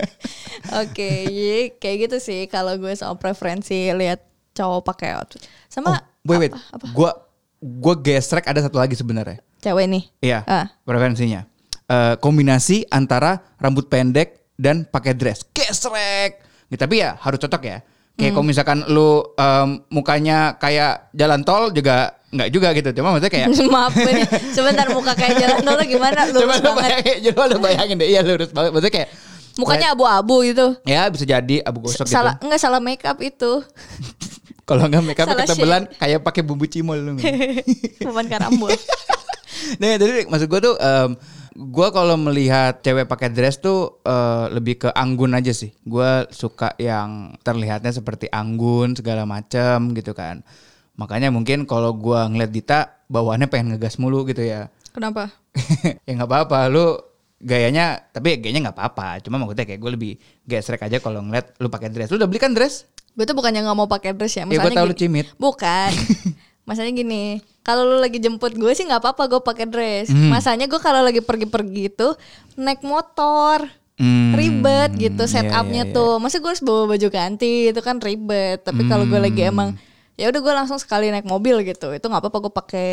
Oke, 0.82 1.10
jadi 1.28 1.76
kayak 1.76 1.98
gitu 2.08 2.18
sih 2.24 2.40
kalau 2.48 2.80
gue 2.80 2.96
soal 2.96 3.20
preferensi 3.20 3.92
lihat 3.92 4.24
cowok 4.56 4.82
pakai 4.88 5.20
outfit. 5.20 5.44
Sama 5.68 5.92
Oh, 5.92 6.00
wait, 6.32 6.48
wait. 6.48 6.54
apa, 6.56 6.64
apa? 6.80 6.86
Gua 6.96 7.12
gua 7.60 7.96
gesrek 8.00 8.48
ada 8.48 8.64
satu 8.64 8.80
lagi 8.80 8.96
sebenarnya. 8.96 9.44
cewek 9.60 9.86
nih. 9.90 10.04
Iya. 10.22 10.40
Ah. 10.46 10.66
Preferensinya. 10.86 11.44
Eh, 11.86 12.16
kombinasi 12.18 12.86
antara 12.90 13.42
rambut 13.60 13.90
pendek 13.90 14.54
dan 14.56 14.86
pakai 14.88 15.14
dress. 15.18 15.42
Gesrek. 15.52 16.42
Gitu, 16.70 16.80
tapi 16.80 17.02
ya 17.02 17.18
harus 17.20 17.38
cocok 17.42 17.62
ya. 17.66 17.78
Kayak 18.16 18.32
Hmm. 18.32 18.36
kalau 18.40 18.48
misalkan 18.48 18.80
lu 18.88 19.10
em, 19.36 19.70
mukanya 19.92 20.56
kayak 20.56 21.12
jalan 21.12 21.44
tol 21.44 21.68
juga 21.70 22.16
nggak 22.32 22.50
juga 22.50 22.68
gitu. 22.72 22.90
Cuma 22.96 23.12
maksudnya 23.12 23.34
kayak 23.34 23.48
Maaf 23.76 23.94
ini. 23.94 24.24
Sebentar 24.52 24.88
muka 24.96 25.12
kayak 25.14 25.36
jalan 25.36 25.60
dulu 25.62 25.84
gimana? 25.84 26.20
Coba 26.26 26.40
Lurus 26.40 26.60
lu 26.60 26.72
bayangin, 26.74 27.16
coba 27.28 27.44
lu 27.48 27.58
bayangin 27.60 27.96
deh, 28.00 28.08
iya 28.08 28.22
lurus 28.22 28.52
banget. 28.52 28.72
Maksudnya 28.72 28.96
kayak 28.96 29.10
Mukanya 29.56 29.96
abu-abu 29.96 30.44
gitu. 30.44 30.76
ya 30.84 31.08
bisa 31.08 31.24
jadi 31.24 31.64
abu 31.64 31.80
gosok 31.82 32.04
gitu. 32.04 32.12
Salah 32.12 32.36
enggak 32.40 32.60
salah 32.60 32.80
make 32.80 33.04
up 33.04 33.16
itu. 33.20 33.64
Kalau 34.68 34.84
nggak 34.86 35.04
make 35.04 35.20
up 35.20 35.28
ketebelan 35.30 35.88
kayak 35.96 36.20
pakai 36.22 36.42
bumbu 36.42 36.66
cimol 36.66 36.98
lu. 36.98 37.16
Bukan 38.02 38.26
karambol. 38.28 38.72
nah, 39.78 39.96
jadi 39.96 40.26
maksud 40.26 40.48
gue 40.48 40.60
tuh 40.62 40.76
em, 40.76 41.16
gue 41.56 41.88
kalau 41.96 42.20
melihat 42.20 42.84
cewek 42.84 43.08
pakai 43.08 43.32
dress 43.32 43.58
tuh 43.64 44.04
eh, 44.04 44.46
lebih 44.52 44.86
ke 44.86 44.90
anggun 44.92 45.34
aja 45.34 45.56
sih. 45.56 45.72
Gue 45.88 46.28
suka 46.30 46.76
yang 46.78 47.40
terlihatnya 47.42 47.96
seperti 47.96 48.28
anggun 48.30 48.94
segala 48.94 49.24
macem 49.24 49.96
gitu 49.96 50.12
kan. 50.12 50.44
Makanya 51.00 51.32
mungkin 51.32 51.64
kalau 51.64 51.96
gue 51.96 52.20
ngeliat 52.20 52.52
Dita 52.52 52.80
bawaannya 53.08 53.48
pengen 53.48 53.76
ngegas 53.76 53.96
mulu 53.98 54.28
gitu 54.28 54.44
ya. 54.44 54.68
Kenapa? 54.92 55.32
ya 56.08 56.12
nggak 56.12 56.30
apa-apa 56.30 56.68
lu 56.68 57.00
gayanya 57.40 58.00
tapi 58.12 58.40
gayanya 58.40 58.72
nggak 58.72 58.78
apa-apa 58.80 59.20
cuma 59.24 59.40
maksudnya 59.40 59.68
kayak 59.68 59.80
gue 59.84 59.92
lebih 59.92 60.12
gesrek 60.48 60.88
aja 60.88 61.04
kalau 61.04 61.20
ngeliat 61.20 61.52
lu 61.60 61.68
pakai 61.68 61.92
dress 61.92 62.12
lu 62.12 62.20
udah 62.20 62.32
beli 62.32 62.40
kan 62.40 62.56
dress 62.56 62.88
Gue 63.16 63.24
tuh 63.24 63.32
bukannya 63.32 63.64
nggak 63.64 63.78
mau 63.80 63.88
pakai 63.88 64.12
dress 64.12 64.36
ya, 64.36 64.44
Ya, 64.44 64.60
gue 64.60 64.72
tahu 64.76 64.92
lu 64.92 64.96
cimit. 64.96 65.32
Bukan. 65.40 65.92
Masanya 66.68 66.92
gini, 66.92 67.40
kalau 67.66 67.82
lu 67.82 67.98
lagi 67.98 68.22
jemput 68.22 68.54
gue 68.54 68.72
sih 68.78 68.86
nggak 68.86 69.02
apa-apa 69.02 69.26
gue 69.26 69.42
pakai 69.42 69.66
dress. 69.66 70.14
Hmm. 70.14 70.30
Masanya 70.30 70.70
gue 70.70 70.78
kalau 70.78 71.02
lagi 71.02 71.26
pergi-pergi 71.26 71.90
itu 71.90 72.14
naik 72.56 72.86
motor. 72.86 73.66
Hmm, 73.96 74.36
Ribet 74.36 75.00
gitu 75.00 75.24
iya, 75.26 75.32
setupnya 75.50 75.84
iya, 75.84 75.90
iya. 75.90 75.96
tuh. 75.98 76.22
Masa 76.22 76.38
gue 76.38 76.52
harus 76.52 76.62
bawa 76.62 76.94
baju 76.94 77.08
ganti 77.10 77.74
itu 77.74 77.82
kan 77.82 77.98
ribet. 77.98 78.62
Tapi 78.62 78.86
kalau 78.86 79.10
gue 79.10 79.18
lagi 79.18 79.42
Hmm. 79.42 79.52
emang 79.52 79.70
ya 80.14 80.30
udah 80.30 80.42
gue 80.46 80.54
langsung 80.54 80.78
sekali 80.78 81.10
naik 81.10 81.26
mobil 81.26 81.66
gitu. 81.66 81.90
Itu 81.90 82.06
nggak 82.06 82.22
apa-apa 82.22 82.38
gue 82.46 82.54
pakai 82.54 82.92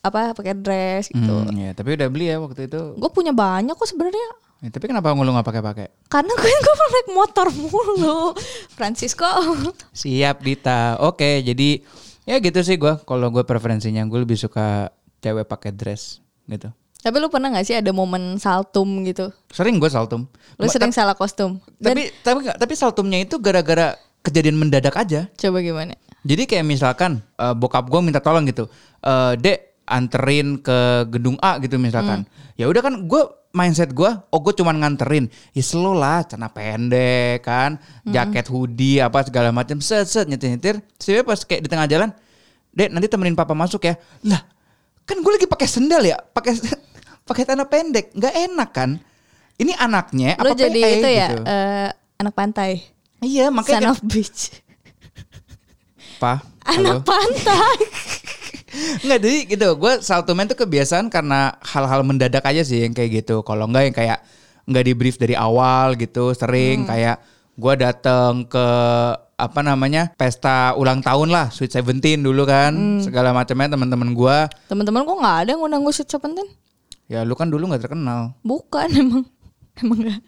apa 0.00 0.32
pakai 0.32 0.54
dress 0.56 1.12
gitu. 1.12 1.34
Hmm, 1.44 1.52
ya, 1.52 1.70
tapi 1.74 1.98
udah 1.98 2.08
beli 2.08 2.30
ya 2.30 2.38
waktu 2.38 2.70
itu 2.70 2.94
Gue 2.94 3.10
punya 3.10 3.34
banyak 3.36 3.74
kok 3.74 3.90
sebenarnya. 3.90 4.28
Ya, 4.64 4.72
tapi 4.72 4.88
kenapa 4.88 5.12
lu 5.12 5.28
nggak 5.28 5.44
pakai-pakai 5.44 5.86
Karena 6.08 6.32
gue 6.32 6.48
gue 6.64 6.74
naik 6.88 7.08
motor 7.12 7.46
mulu. 7.52 8.32
Francisco. 8.72 9.28
siap 9.92 10.40
Dita 10.40 10.96
oke 11.04 11.44
jadi 11.44 11.82
ya 12.26 12.36
gitu 12.36 12.58
sih 12.60 12.74
gue 12.74 12.98
kalau 13.00 13.30
gue 13.30 13.40
preferensinya 13.40 14.02
gue 14.02 14.20
lebih 14.20 14.34
suka 14.34 14.90
cewek 15.18 15.46
pakai 15.46 15.70
dress 15.70 16.18
gitu 16.44 16.68
Tapi 16.96 17.16
lu 17.16 17.30
pernah 17.30 17.48
gak 17.48 17.62
sih 17.62 17.72
ada 17.72 17.88
momen 17.88 18.34
saltum 18.36 18.84
gitu? 19.02 19.30
sering 19.48 19.78
gue 19.78 19.86
saltum 19.86 20.26
Lu 20.58 20.66
Ma- 20.66 20.72
sering 20.72 20.90
ta- 20.90 20.98
salah 21.00 21.14
kostum. 21.14 21.62
Dan 21.78 21.94
tapi 21.94 22.02
tapi 22.20 22.38
tapi 22.50 22.74
saltumnya 22.74 23.16
itu 23.16 23.38
gara-gara 23.38 23.94
kejadian 24.20 24.58
mendadak 24.58 24.90
aja 24.92 25.30
coba 25.32 25.62
gimana? 25.62 25.94
Jadi 26.20 26.42
kayak 26.44 26.66
misalkan 26.66 27.22
eh, 27.36 27.54
bokap 27.54 27.86
gue 27.86 28.00
minta 28.02 28.18
tolong 28.18 28.42
gitu, 28.44 28.66
eh 29.00 29.32
dek 29.38 29.65
anterin 29.86 30.58
ke 30.60 31.06
gedung 31.08 31.38
A 31.40 31.62
gitu 31.62 31.78
misalkan. 31.78 32.26
Ya 32.58 32.66
udah 32.66 32.82
kan 32.82 33.06
gue 33.06 33.22
mindset 33.56 33.96
gue, 33.96 34.10
oh 34.12 34.40
gue 34.44 34.52
cuman 34.52 34.76
nganterin, 34.84 35.32
ya 35.56 35.64
slow 35.64 35.96
lah, 35.96 36.20
celana 36.28 36.52
pendek 36.52 37.40
kan, 37.40 37.80
jaket 38.04 38.52
hoodie 38.52 39.00
apa 39.00 39.24
segala 39.24 39.48
macam, 39.48 39.80
set 39.80 40.04
set 40.04 40.28
nyetir 40.28 40.52
nyetir. 40.52 40.76
Sih 41.00 41.24
pas 41.24 41.40
kayak 41.40 41.64
di 41.64 41.68
tengah 41.72 41.88
jalan, 41.88 42.12
dek 42.76 42.92
nanti 42.92 43.08
temenin 43.08 43.32
papa 43.32 43.56
masuk 43.56 43.88
ya. 43.88 43.96
Lah 44.28 44.44
kan 45.08 45.22
gue 45.24 45.32
lagi 45.32 45.48
pakai 45.48 45.68
sendal 45.70 46.04
ya, 46.04 46.20
pakai 46.20 46.52
pakai 47.28 47.42
celana 47.48 47.64
pendek, 47.64 48.12
nggak 48.12 48.34
enak 48.52 48.70
kan? 48.76 48.90
Ini 49.56 49.72
anaknya 49.72 50.36
Lu 50.36 50.52
apa 50.52 50.54
jadi 50.58 50.80
PE 50.84 50.92
itu 51.00 51.08
ya 51.08 51.28
gitu. 51.32 51.42
eh, 51.48 51.88
anak 52.20 52.34
pantai. 52.36 52.70
Iya 53.24 53.48
Son 53.48 53.56
makanya 53.56 53.88
of 53.96 54.04
beach. 54.04 54.52
Pa, 56.20 56.44
halo? 56.68 57.00
Anak 57.00 57.08
pantai. 57.08 57.76
Nggak 59.04 59.18
jadi 59.22 59.38
gitu 59.48 59.68
Gue 59.80 59.92
saltumen 60.00 60.46
tuh 60.46 60.58
kebiasaan 60.58 61.08
karena 61.08 61.56
hal-hal 61.64 62.04
mendadak 62.04 62.44
aja 62.44 62.62
sih 62.62 62.84
yang 62.84 62.92
kayak 62.92 63.24
gitu 63.24 63.40
Kalau 63.42 63.66
enggak 63.68 63.84
yang 63.90 63.96
kayak 63.96 64.18
nggak 64.66 64.84
di 64.84 64.92
brief 64.98 65.16
dari 65.16 65.34
awal 65.38 65.94
gitu 65.94 66.34
Sering 66.34 66.84
kayak 66.90 67.22
gue 67.56 67.74
dateng 67.80 68.44
ke 68.44 68.66
apa 69.36 69.60
namanya 69.60 70.16
pesta 70.16 70.72
ulang 70.80 71.04
tahun 71.04 71.28
lah 71.28 71.52
Sweet 71.52 71.72
Seventeen 71.76 72.24
dulu 72.24 72.48
kan 72.48 73.00
segala 73.04 73.36
macamnya 73.36 73.76
teman-teman 73.76 74.16
gue 74.16 74.36
Teman-teman 74.68 75.04
kok 75.04 75.16
nggak 75.20 75.36
ada 75.44 75.48
yang 75.52 75.60
ngundang 75.60 75.82
gue 75.84 75.92
Sweet 75.92 76.08
Seventeen? 76.08 76.48
ya 77.06 77.22
lu 77.22 77.38
kan 77.38 77.46
dulu 77.46 77.70
nggak 77.70 77.86
terkenal 77.86 78.34
Bukan 78.42 78.88
emang. 79.02 79.24
Emang 79.78 79.98
gak. 80.02 80.20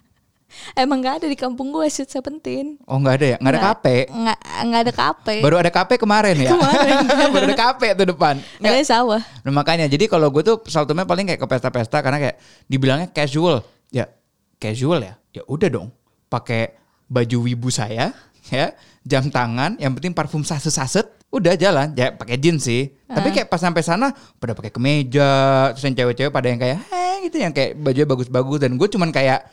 Emang 0.73 0.99
gak 0.99 1.21
ada 1.21 1.27
di 1.27 1.33
kampung 1.33 1.69
gue 1.69 1.85
Sweet 1.85 2.09
Seventeen. 2.09 2.81
oh 2.83 2.97
nggak 2.97 3.15
ada 3.15 3.25
ya 3.25 3.37
nggak 3.37 3.53
ada 3.53 3.61
kafe 3.63 3.95
Nggak 4.05 4.39
nggak 4.65 4.81
ada 4.81 4.93
kafe. 4.93 5.35
baru 5.39 5.55
ada 5.57 5.71
kafe 5.71 5.93
kemarin 5.95 6.35
ya 6.35 6.51
Kemarin. 6.51 6.95
baru 7.33 7.43
ada 7.45 7.57
kafe 7.59 7.87
tuh 7.93 8.07
depan 8.07 8.35
Nggak, 8.57 8.71
Ada 8.71 8.83
sawah. 8.83 9.21
Nah, 9.41 9.51
makanya 9.51 9.85
jadi 9.85 10.05
kalau 10.05 10.29
gue 10.29 10.41
tuh 10.41 10.57
saltumnya 10.65 11.03
paling 11.03 11.25
kayak 11.25 11.37
ke 11.37 11.47
pesta-pesta 11.47 11.99
karena 11.99 12.17
kayak 12.19 12.35
dibilangnya 12.65 13.07
casual. 13.07 13.61
Ya 13.89 14.09
casual 14.55 14.99
ya. 15.01 15.13
Ya 15.31 15.41
udah 15.45 15.69
dong. 15.69 15.87
Pakai 16.25 16.77
baju 17.05 17.37
wibu 17.43 17.69
saya 17.69 18.13
ya, 18.49 18.73
jam 19.01 19.29
tangan, 19.29 19.77
yang 19.77 19.93
penting 19.93 20.09
parfum 20.09 20.41
saset-saset, 20.41 21.05
udah 21.29 21.53
jalan. 21.53 21.93
Ya 21.93 22.09
pakai 22.09 22.37
jeans 22.37 22.63
sih. 22.63 22.93
Tapi 23.05 23.29
kayak 23.29 23.45
pas 23.45 23.57
sampai 23.57 23.81
sana 23.81 24.09
pada 24.35 24.53
pakai 24.53 24.69
kemeja, 24.69 25.29
terus 25.71 25.83
yang 25.83 25.95
cewek-cewek 25.95 26.29
pada 26.29 26.47
yang 26.47 26.57
kayak 26.57 26.77
heh 26.83 27.15
gitu 27.23 27.37
yang 27.37 27.49
kayak 27.49 27.73
bajunya 27.75 28.05
bagus-bagus 28.05 28.57
dan 28.59 28.73
gue 28.73 28.87
cuman 28.87 29.09
kayak 29.09 29.45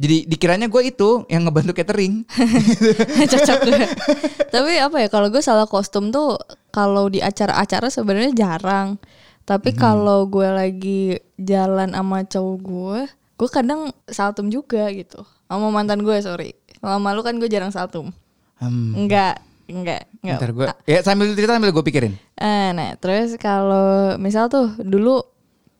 jadi 0.00 0.24
dikiranya 0.24 0.72
gue 0.72 0.80
itu 0.88 1.28
yang 1.28 1.44
ngebantu 1.44 1.76
catering. 1.76 2.24
Cocok 3.30 3.58
gue. 3.68 3.84
Tapi 4.54 4.80
apa 4.80 4.96
ya 4.96 5.08
kalau 5.12 5.28
gue 5.28 5.44
salah 5.44 5.68
kostum 5.68 6.08
tuh 6.08 6.40
kalau 6.72 7.12
di 7.12 7.20
acara-acara 7.20 7.92
sebenarnya 7.92 8.32
jarang. 8.32 8.96
Tapi 9.44 9.76
kalau 9.76 10.24
gue 10.24 10.48
lagi 10.48 11.20
jalan 11.36 11.92
sama 11.92 12.24
cowok 12.24 12.56
gue, 12.64 12.98
gue 13.12 13.48
kadang 13.52 13.92
saltum 14.08 14.48
juga 14.48 14.88
gitu. 14.88 15.20
Sama 15.52 15.68
mantan 15.68 16.00
gue 16.00 16.16
sorry. 16.24 16.56
Sama 16.80 16.96
malu 16.96 17.20
kan 17.20 17.36
gue 17.36 17.50
jarang 17.52 17.68
saltum. 17.68 18.08
Hmm, 18.56 18.96
Enggak, 18.96 19.40
enggak, 19.68 20.08
enggak. 20.20 20.36
ntar 20.40 20.52
gue, 20.52 20.66
ya 20.84 21.00
sambil 21.00 21.32
cerita 21.32 21.56
sambil 21.56 21.72
gue 21.72 21.84
pikirin. 21.84 22.12
Eh, 22.36 22.68
nah, 22.76 22.92
terus 23.00 23.36
kalau 23.40 24.16
misal 24.20 24.52
tuh 24.52 24.76
dulu 24.80 25.24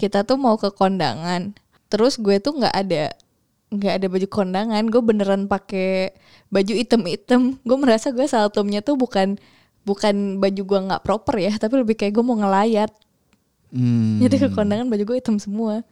kita 0.00 0.24
tuh 0.24 0.40
mau 0.40 0.56
ke 0.56 0.72
kondangan, 0.72 1.52
terus 1.92 2.16
gue 2.16 2.40
tuh 2.40 2.56
nggak 2.56 2.72
ada 2.72 3.12
nggak 3.70 3.94
ada 3.96 4.06
baju 4.06 4.26
kondangan, 4.26 4.82
gue 4.84 4.98
beneran 5.00 5.42
pakai 5.46 6.10
baju 6.48 6.72
item-item. 6.72 7.58
Gue 7.60 7.76
merasa 7.76 8.10
gue 8.10 8.26
saltumnya 8.26 8.80
tuh 8.80 8.94
bukan 8.94 9.38
bukan 9.80 10.14
baju 10.36 10.62
gue 10.62 10.80
nggak 10.86 11.02
proper 11.02 11.38
ya, 11.38 11.54
tapi 11.54 11.78
lebih 11.78 11.94
kayak 11.94 12.12
gue 12.12 12.22
mau 12.22 12.34
ngelayat. 12.34 12.90
Hmm. 13.70 14.18
Jadi 14.18 14.36
ke 14.36 14.48
kondangan 14.50 14.86
baju 14.86 15.02
gue 15.04 15.16
hitam 15.16 15.38
semua. 15.38 15.86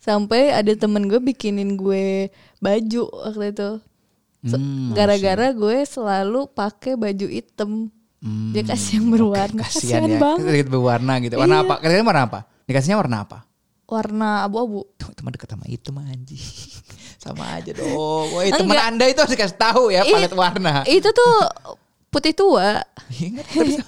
Sampai 0.00 0.48
ada 0.48 0.72
temen 0.72 1.04
gue 1.06 1.20
bikinin 1.20 1.76
gue 1.76 2.32
baju 2.56 3.02
waktu 3.28 3.52
itu. 3.52 3.70
Hmm, 4.40 4.96
Gara-gara 4.96 5.52
gue 5.52 5.76
selalu 5.84 6.48
pakai 6.48 6.96
baju 6.96 7.26
hitam. 7.28 7.92
Hmm, 8.20 8.52
Dia 8.52 8.64
kasih 8.64 8.96
yang 8.96 9.12
berwarna. 9.12 9.60
Kasihan 9.62 10.00
Kasihan 10.00 10.08
ya. 10.08 10.18
banget. 10.18 10.44
Sedikit 10.48 10.68
berwarna 10.72 11.12
gitu. 11.20 11.34
Warna 11.36 11.52
Iya. 11.54 11.64
apa? 11.64 11.74
Kalian 11.78 12.04
warna 12.04 12.22
apa? 12.24 12.40
Dikasihnya 12.64 12.96
warna 12.96 13.16
apa? 13.20 13.38
Warna 13.84 14.28
abu-abu. 14.40 14.88
Teman 14.96 15.36
deket 15.36 15.50
sama 15.50 15.68
itu 15.68 15.92
mah 15.92 16.08
anjing. 16.08 16.40
sama 17.20 17.60
aja 17.60 17.76
dong. 17.76 17.92
Woi, 18.32 18.48
teman 18.48 18.80
Enggak. 18.80 18.88
Anda 18.88 19.04
itu 19.12 19.18
harus 19.20 19.34
dikasih 19.36 19.58
tahu 19.60 19.92
ya 19.92 20.08
palet 20.08 20.32
warna. 20.32 20.82
Itu 20.88 21.12
tuh 21.12 21.32
Putih 22.10 22.34
tua. 22.34 22.82
Ingat 23.22 23.46
terus. 23.54 23.78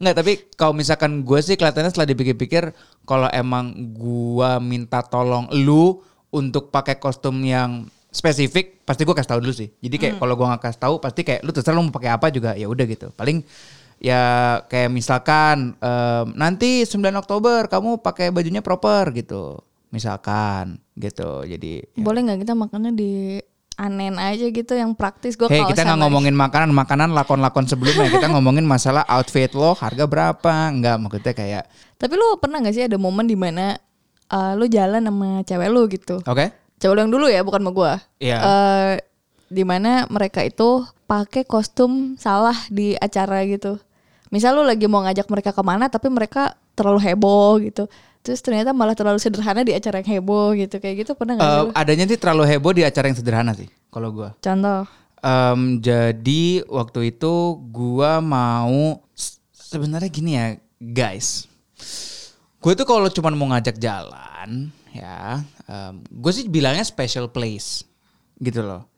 Nggak, 0.00 0.14
tapi 0.16 0.32
kalau 0.56 0.72
misalkan 0.72 1.20
gue 1.20 1.38
sih 1.44 1.60
kelihatannya 1.60 1.92
setelah 1.92 2.08
dipikir-pikir 2.08 2.72
kalau 3.04 3.28
emang 3.28 3.92
gua 3.92 4.56
minta 4.56 5.04
tolong 5.04 5.52
lu 5.52 6.00
untuk 6.32 6.72
pakai 6.72 6.96
kostum 6.96 7.44
yang 7.44 7.86
spesifik, 8.08 8.80
pasti 8.88 9.04
gue 9.04 9.12
kasih 9.12 9.36
tahu 9.36 9.40
dulu 9.44 9.52
sih. 9.54 9.68
Jadi 9.84 9.96
kayak 10.00 10.14
kalau 10.16 10.34
gua 10.34 10.56
nggak 10.56 10.64
kasih 10.64 10.80
tahu, 10.80 10.94
pasti 10.96 11.20
kayak 11.28 11.44
lu 11.44 11.52
terserah 11.52 11.76
lu 11.76 11.84
mau 11.84 11.94
pakai 11.94 12.10
apa 12.16 12.32
juga 12.32 12.56
ya 12.56 12.66
udah 12.72 12.86
gitu. 12.88 13.12
Paling 13.12 13.44
ya 14.00 14.22
kayak 14.66 14.88
misalkan 14.88 15.76
em, 15.76 16.26
nanti 16.40 16.88
9 16.88 17.04
Oktober 17.20 17.68
kamu 17.68 18.00
pakai 18.00 18.32
bajunya 18.32 18.64
proper 18.64 19.12
gitu. 19.12 19.60
Misalkan 19.94 20.82
gitu. 20.98 21.46
Jadi 21.46 21.86
ya. 21.94 22.02
Boleh 22.02 22.26
nggak 22.26 22.42
kita 22.42 22.58
makannya 22.58 22.90
di 22.90 23.38
anen 23.74 24.14
aja 24.22 24.46
gitu 24.54 24.70
yang 24.78 24.94
praktis 24.94 25.34
gue 25.34 25.50
Hei 25.50 25.66
kita 25.66 25.82
nggak 25.82 25.98
ngomongin 26.06 26.34
makanan, 26.34 26.70
makanan 26.70 27.10
lakon-lakon 27.14 27.66
sebelumnya. 27.66 28.06
Kita 28.10 28.30
ngomongin 28.30 28.62
masalah 28.66 29.02
outfit 29.06 29.50
lo, 29.54 29.74
harga 29.74 30.06
berapa? 30.06 30.52
Nggak, 30.74 30.96
maksudnya 30.98 31.34
kayak, 31.34 31.64
Tapi 31.98 32.14
lu 32.14 32.38
pernah 32.38 32.62
gak 32.62 32.74
sih 32.74 32.86
ada 32.86 32.98
momen 32.98 33.26
di 33.26 33.34
mana 33.34 33.74
uh, 34.30 34.54
lu 34.54 34.70
jalan 34.70 35.02
sama 35.02 35.42
cewek 35.42 35.68
lu 35.70 35.82
gitu? 35.90 36.22
oke, 36.22 36.46
Cewek 36.78 36.94
lu 36.94 37.00
yang 37.06 37.12
dulu 37.12 37.26
ya, 37.26 37.40
bukan 37.42 37.66
sama 37.66 37.70
gua. 37.74 37.92
Iya. 38.22 38.38
Eh, 38.38 38.94
di 39.50 39.62
mana 39.66 40.06
mereka 40.10 40.42
itu 40.42 40.86
pakai 41.06 41.46
kostum 41.46 42.18
salah 42.18 42.56
di 42.70 42.94
acara 42.98 43.42
gitu. 43.46 43.78
Misal 44.34 44.58
lu 44.58 44.66
lagi 44.66 44.90
mau 44.90 45.06
ngajak 45.06 45.30
mereka 45.30 45.54
ke 45.54 45.62
mana, 45.62 45.86
tapi 45.86 46.10
mereka 46.10 46.58
terlalu 46.74 46.98
heboh 47.06 47.62
gitu. 47.62 47.86
Terus 48.26 48.42
ternyata 48.42 48.74
malah 48.74 48.98
terlalu 48.98 49.22
sederhana 49.22 49.62
di 49.62 49.70
acara 49.70 50.02
yang 50.02 50.18
heboh 50.18 50.58
gitu. 50.58 50.82
Kayak 50.82 51.06
gitu 51.06 51.10
pernah 51.14 51.38
gak 51.38 51.46
sih 51.46 51.60
lu? 51.62 51.70
adanya 51.70 52.04
sih 52.10 52.18
terlalu 52.18 52.42
heboh 52.50 52.72
di 52.74 52.82
acara 52.82 53.06
yang 53.06 53.14
sederhana 53.14 53.54
sih, 53.54 53.70
kalau 53.94 54.10
gua. 54.10 54.34
Contoh. 54.42 54.90
Em, 55.22 55.78
jadi 55.78 56.66
waktu 56.66 57.14
itu 57.14 57.62
gua 57.70 58.18
mau 58.18 59.06
sebenarnya 59.54 60.10
gini 60.10 60.30
ya, 60.34 60.58
guys. 60.82 61.46
Gue 62.58 62.72
tuh 62.74 62.88
kalau 62.88 63.06
cuma 63.12 63.28
mau 63.36 63.52
ngajak 63.52 63.76
jalan, 63.76 64.72
ya, 64.90 65.44
gue 66.08 66.32
sih 66.32 66.48
bilangnya 66.48 66.80
special 66.82 67.28
place, 67.28 67.84
gitu 68.40 68.64
loh. 68.64 68.88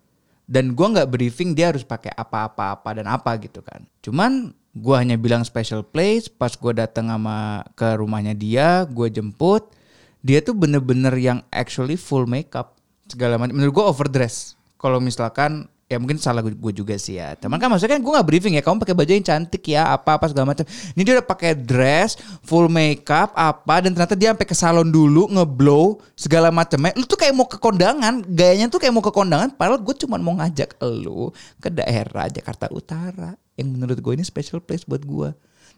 Dan 0.47 0.79
gua 0.79 0.95
nggak 0.95 1.11
briefing 1.11 1.51
dia 1.51 1.75
harus 1.75 1.83
pakai 1.83 2.15
apa-apa-apa 2.15 3.03
dan 3.03 3.11
apa 3.11 3.35
gitu 3.43 3.67
kan. 3.67 3.83
Cuman 3.99 4.55
gua 4.77 5.01
hanya 5.01 5.17
bilang 5.17 5.43
special 5.43 5.81
place. 5.81 6.29
Pas 6.29 6.53
gua 6.55 6.77
datang 6.77 7.09
sama 7.09 7.65
ke 7.73 7.97
rumahnya 7.97 8.37
dia, 8.37 8.85
gue 8.85 9.09
jemput. 9.09 9.73
Dia 10.21 10.45
tuh 10.45 10.53
bener-bener 10.53 11.15
yang 11.17 11.41
actually 11.49 11.97
full 11.97 12.29
makeup 12.29 12.77
segala 13.09 13.41
macam. 13.41 13.57
Menurut 13.57 13.73
gua 13.73 13.87
overdress. 13.89 14.55
Kalau 14.77 15.01
misalkan 15.01 15.73
ya 15.87 16.03
mungkin 16.03 16.19
salah 16.19 16.43
gue 16.43 16.73
juga 16.75 16.99
sih 16.99 17.19
ya. 17.19 17.39
Teman 17.39 17.63
kan 17.63 17.71
maksudnya 17.71 17.99
kan 17.99 18.03
gue 18.03 18.13
nggak 18.13 18.27
briefing 18.27 18.55
ya. 18.59 18.63
Kamu 18.63 18.83
pakai 18.83 18.95
baju 18.95 19.11
yang 19.11 19.27
cantik 19.27 19.63
ya, 19.71 19.95
apa 19.95 20.19
apa 20.19 20.27
segala 20.29 20.53
macam. 20.53 20.67
Ini 20.67 21.03
dia 21.07 21.15
udah 21.19 21.27
pakai 21.27 21.53
dress, 21.55 22.19
full 22.43 22.67
makeup 22.67 23.31
apa 23.33 23.75
dan 23.87 23.95
ternyata 23.95 24.19
dia 24.19 24.35
sampai 24.35 24.47
ke 24.47 24.57
salon 24.59 24.89
dulu 24.91 25.31
ngeblow 25.31 26.03
segala 26.19 26.51
macamnya. 26.51 26.93
Lu 26.99 27.07
tuh 27.07 27.19
kayak 27.19 27.35
mau 27.35 27.47
ke 27.47 27.59
kondangan, 27.63 28.27
gayanya 28.27 28.67
tuh 28.67 28.83
kayak 28.83 28.93
mau 28.93 29.05
ke 29.05 29.15
kondangan. 29.15 29.55
Padahal 29.55 29.79
gue 29.81 29.95
cuma 30.03 30.19
mau 30.19 30.35
ngajak 30.43 30.77
lu 30.83 31.31
ke 31.63 31.71
daerah 31.71 32.27
Jakarta 32.29 32.67
Utara 32.75 33.46
yang 33.57 33.73
menurut 33.73 33.99
gue 34.01 34.13
ini 34.17 34.25
special 34.25 34.61
place 34.61 34.85
buat 34.85 35.03
gue. 35.05 35.33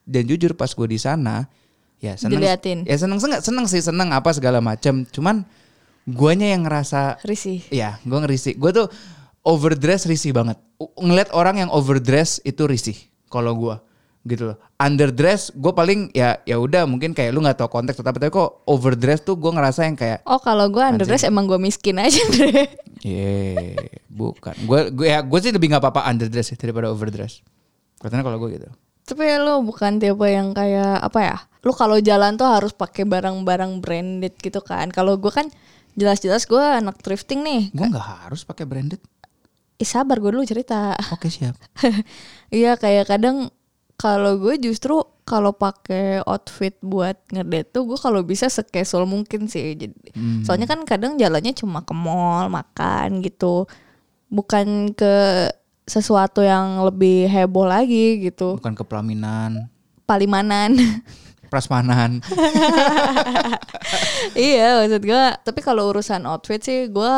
Dan 0.08 0.26
jujur 0.26 0.54
pas 0.54 0.70
gue 0.70 0.88
di 0.88 0.98
sana 0.98 1.46
ya 1.98 2.14
seneng 2.14 2.38
Diliatin. 2.38 2.86
ya 2.86 2.94
seneng 2.94 3.18
seneng 3.18 3.42
seneng 3.42 3.66
sih 3.66 3.82
seneng 3.82 4.14
apa 4.14 4.30
segala 4.30 4.62
macam 4.62 5.02
cuman 5.10 5.42
guanya 6.08 6.48
yang 6.48 6.64
ngerasa 6.64 7.20
Risih. 7.26 7.68
Iya, 7.68 8.00
gue 8.06 8.18
ngerisi. 8.18 8.56
Gue 8.56 8.72
tuh 8.72 8.88
overdress 9.44 10.08
risih 10.08 10.32
banget. 10.32 10.56
Ngeliat 10.78 11.32
orang 11.36 11.66
yang 11.66 11.70
overdress 11.72 12.40
itu 12.44 12.64
risih. 12.64 12.96
Kalau 13.28 13.52
gue 13.56 13.76
gitu 14.28 14.52
loh. 14.52 14.56
Underdress 14.76 15.50
gue 15.56 15.72
paling 15.72 16.12
ya 16.12 16.38
ya 16.44 16.60
udah 16.60 16.84
mungkin 16.84 17.16
kayak 17.16 17.32
lu 17.32 17.40
nggak 17.40 17.64
tahu 17.64 17.70
konteks 17.80 17.96
tapi 17.98 18.20
tapi 18.20 18.30
kok 18.30 18.62
overdress 18.68 19.24
tuh 19.24 19.40
gue 19.40 19.48
ngerasa 19.48 19.88
yang 19.88 19.96
kayak 19.96 20.20
Oh 20.28 20.36
kalau 20.38 20.68
gue 20.68 20.84
underdress 20.84 21.24
emang 21.24 21.48
gue 21.48 21.56
miskin 21.56 21.96
aja 21.96 22.20
deh. 22.36 22.68
ye 23.02 23.74
bukan. 24.08 24.52
Gue 24.68 24.92
gue 24.92 25.06
ya 25.08 25.24
gue 25.24 25.38
sih 25.40 25.52
lebih 25.52 25.72
nggak 25.72 25.82
apa-apa 25.82 26.08
underdress 26.08 26.52
sih 26.52 26.58
daripada 26.60 26.92
overdress. 26.92 27.40
Katanya 27.98 28.24
kalau 28.26 28.38
gue 28.42 28.50
gitu. 28.58 28.68
Tapi 29.08 29.24
lu 29.40 29.64
bukan 29.64 29.96
tipe 29.96 30.26
yang 30.28 30.52
kayak 30.52 31.00
apa 31.00 31.20
ya? 31.24 31.36
Lu 31.64 31.72
kalau 31.72 31.96
jalan 31.98 32.36
tuh 32.36 32.46
harus 32.46 32.76
pakai 32.76 33.08
barang-barang 33.08 33.80
branded 33.80 34.36
gitu 34.38 34.60
kan. 34.60 34.92
Kalau 34.92 35.16
gue 35.16 35.32
kan 35.32 35.48
jelas-jelas 35.96 36.44
gue 36.44 36.60
anak 36.60 37.00
thrifting 37.00 37.40
nih. 37.42 37.62
Gue 37.72 37.86
nggak 37.88 38.28
harus 38.28 38.44
pakai 38.44 38.68
branded. 38.68 39.00
Ih 39.78 39.88
sabar 39.88 40.20
gue 40.20 40.30
dulu 40.30 40.44
cerita. 40.44 40.94
Oke 41.14 41.30
siap. 41.32 41.56
Iya 42.54 42.80
kayak 42.80 43.12
kadang 43.12 43.52
kalau 43.98 44.38
gue 44.38 44.56
justru 44.62 44.94
kalau 45.28 45.52
pakai 45.52 46.24
outfit 46.24 46.72
buat 46.80 47.18
ngedate 47.28 47.76
tuh 47.76 47.84
gue 47.84 47.98
kalau 48.00 48.24
bisa 48.24 48.48
secasual 48.48 49.04
mungkin 49.04 49.50
sih. 49.50 49.76
Jadi, 49.76 50.14
Soalnya 50.46 50.64
kan 50.70 50.86
kadang 50.88 51.20
jalannya 51.20 51.52
cuma 51.52 51.84
ke 51.84 51.92
mall 51.92 52.48
makan 52.48 53.20
gitu, 53.20 53.68
bukan 54.32 54.96
ke 54.96 55.14
sesuatu 55.88 56.44
yang 56.44 56.84
lebih 56.84 57.26
heboh 57.26 57.64
lagi 57.64 58.20
gitu. 58.22 58.60
Bukan 58.60 58.76
ke 58.76 58.84
pelaminan, 58.84 59.66
Palimanan. 60.04 60.76
prasmanan. 61.48 62.20
iya 64.36 64.84
maksud 64.84 65.00
gue. 65.00 65.24
Tapi 65.42 65.60
kalau 65.64 65.88
urusan 65.90 66.28
outfit 66.28 66.60
sih 66.60 66.92
gue 66.92 67.14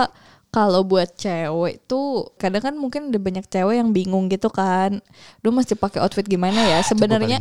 kalau 0.51 0.83
buat 0.83 1.15
cewek 1.15 1.87
tuh 1.87 2.31
kadang 2.35 2.63
kan 2.63 2.75
mungkin 2.75 3.11
ada 3.11 3.19
banyak 3.19 3.47
cewek 3.47 3.83
yang 3.83 3.91
bingung 3.91 4.31
gitu 4.31 4.47
kan. 4.47 5.03
Duh 5.43 5.51
mesti 5.51 5.75
pakai 5.75 5.99
outfit 5.99 6.23
gimana 6.23 6.63
ya? 6.63 6.79
Gua 6.79 6.89
Sebenarnya. 6.95 7.39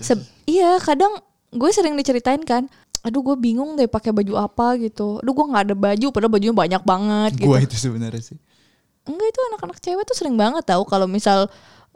Se- 0.00 0.20
iya 0.44 0.76
kadang 0.80 1.16
gue 1.48 1.70
sering 1.72 1.96
diceritain 1.96 2.44
kan 2.44 2.68
aduh 2.98 3.22
gue 3.22 3.36
bingung 3.38 3.78
deh 3.78 3.86
pakai 3.86 4.10
baju 4.10 4.36
apa 4.36 4.74
gitu 4.76 5.22
aduh 5.22 5.30
gue 5.32 5.46
nggak 5.48 5.64
ada 5.70 5.76
baju 5.78 6.06
padahal 6.10 6.32
bajunya 6.34 6.52
banyak 6.52 6.82
banget 6.82 7.30
gitu 7.40 7.48
Gue 7.48 7.58
itu 7.64 7.76
sebenarnya 7.78 8.20
sih. 8.20 8.38
Enggak 9.08 9.28
itu 9.32 9.40
anak-anak 9.52 9.78
cewek 9.80 10.04
tuh 10.04 10.16
sering 10.16 10.36
banget 10.36 10.62
tahu 10.68 10.84
kalau 10.84 11.08
misal 11.08 11.48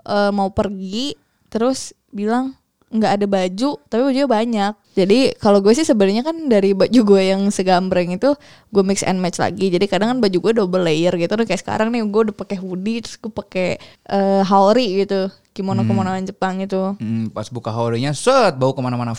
eh, 0.09 0.33
mau 0.33 0.49
pergi 0.51 1.15
terus 1.53 1.93
bilang 2.09 2.57
nggak 2.93 3.13
ada 3.17 3.27
baju 3.27 3.71
tapi 3.89 4.01
bajunya 4.05 4.29
banyak. 4.29 4.73
Jadi 4.93 5.19
kalau 5.41 5.65
gue 5.65 5.73
sih 5.73 5.89
sebenarnya 5.89 6.21
kan 6.21 6.37
dari 6.53 6.77
baju 6.77 7.01
gue 7.01 7.23
yang 7.25 7.49
segambreng 7.49 8.13
itu 8.13 8.37
gue 8.69 8.83
mix 8.85 9.01
and 9.01 9.17
match 9.17 9.41
lagi. 9.41 9.73
Jadi 9.73 9.89
kadang 9.89 10.13
kan 10.13 10.19
baju 10.21 10.37
gue 10.37 10.53
double 10.53 10.85
layer 10.85 11.17
gitu. 11.17 11.33
Kayak 11.33 11.65
sekarang 11.65 11.89
nih 11.89 12.05
gue 12.05 12.23
udah 12.29 12.37
pakai 12.37 12.61
hoodie 12.61 13.01
terus 13.01 13.17
gue 13.17 13.33
pakai 13.33 13.81
eh, 14.13 14.43
haori 14.45 15.09
gitu. 15.09 15.33
Kimono 15.57 15.89
kimonoan 15.89 16.25
Jepang 16.29 16.61
itu. 16.61 16.97
Hmm, 17.01 17.33
pas 17.33 17.49
buka 17.49 17.73
haurinya 17.73 18.13
set 18.13 18.61
bau 18.61 18.77
ke 18.77 18.81
mana-mana 18.85 19.17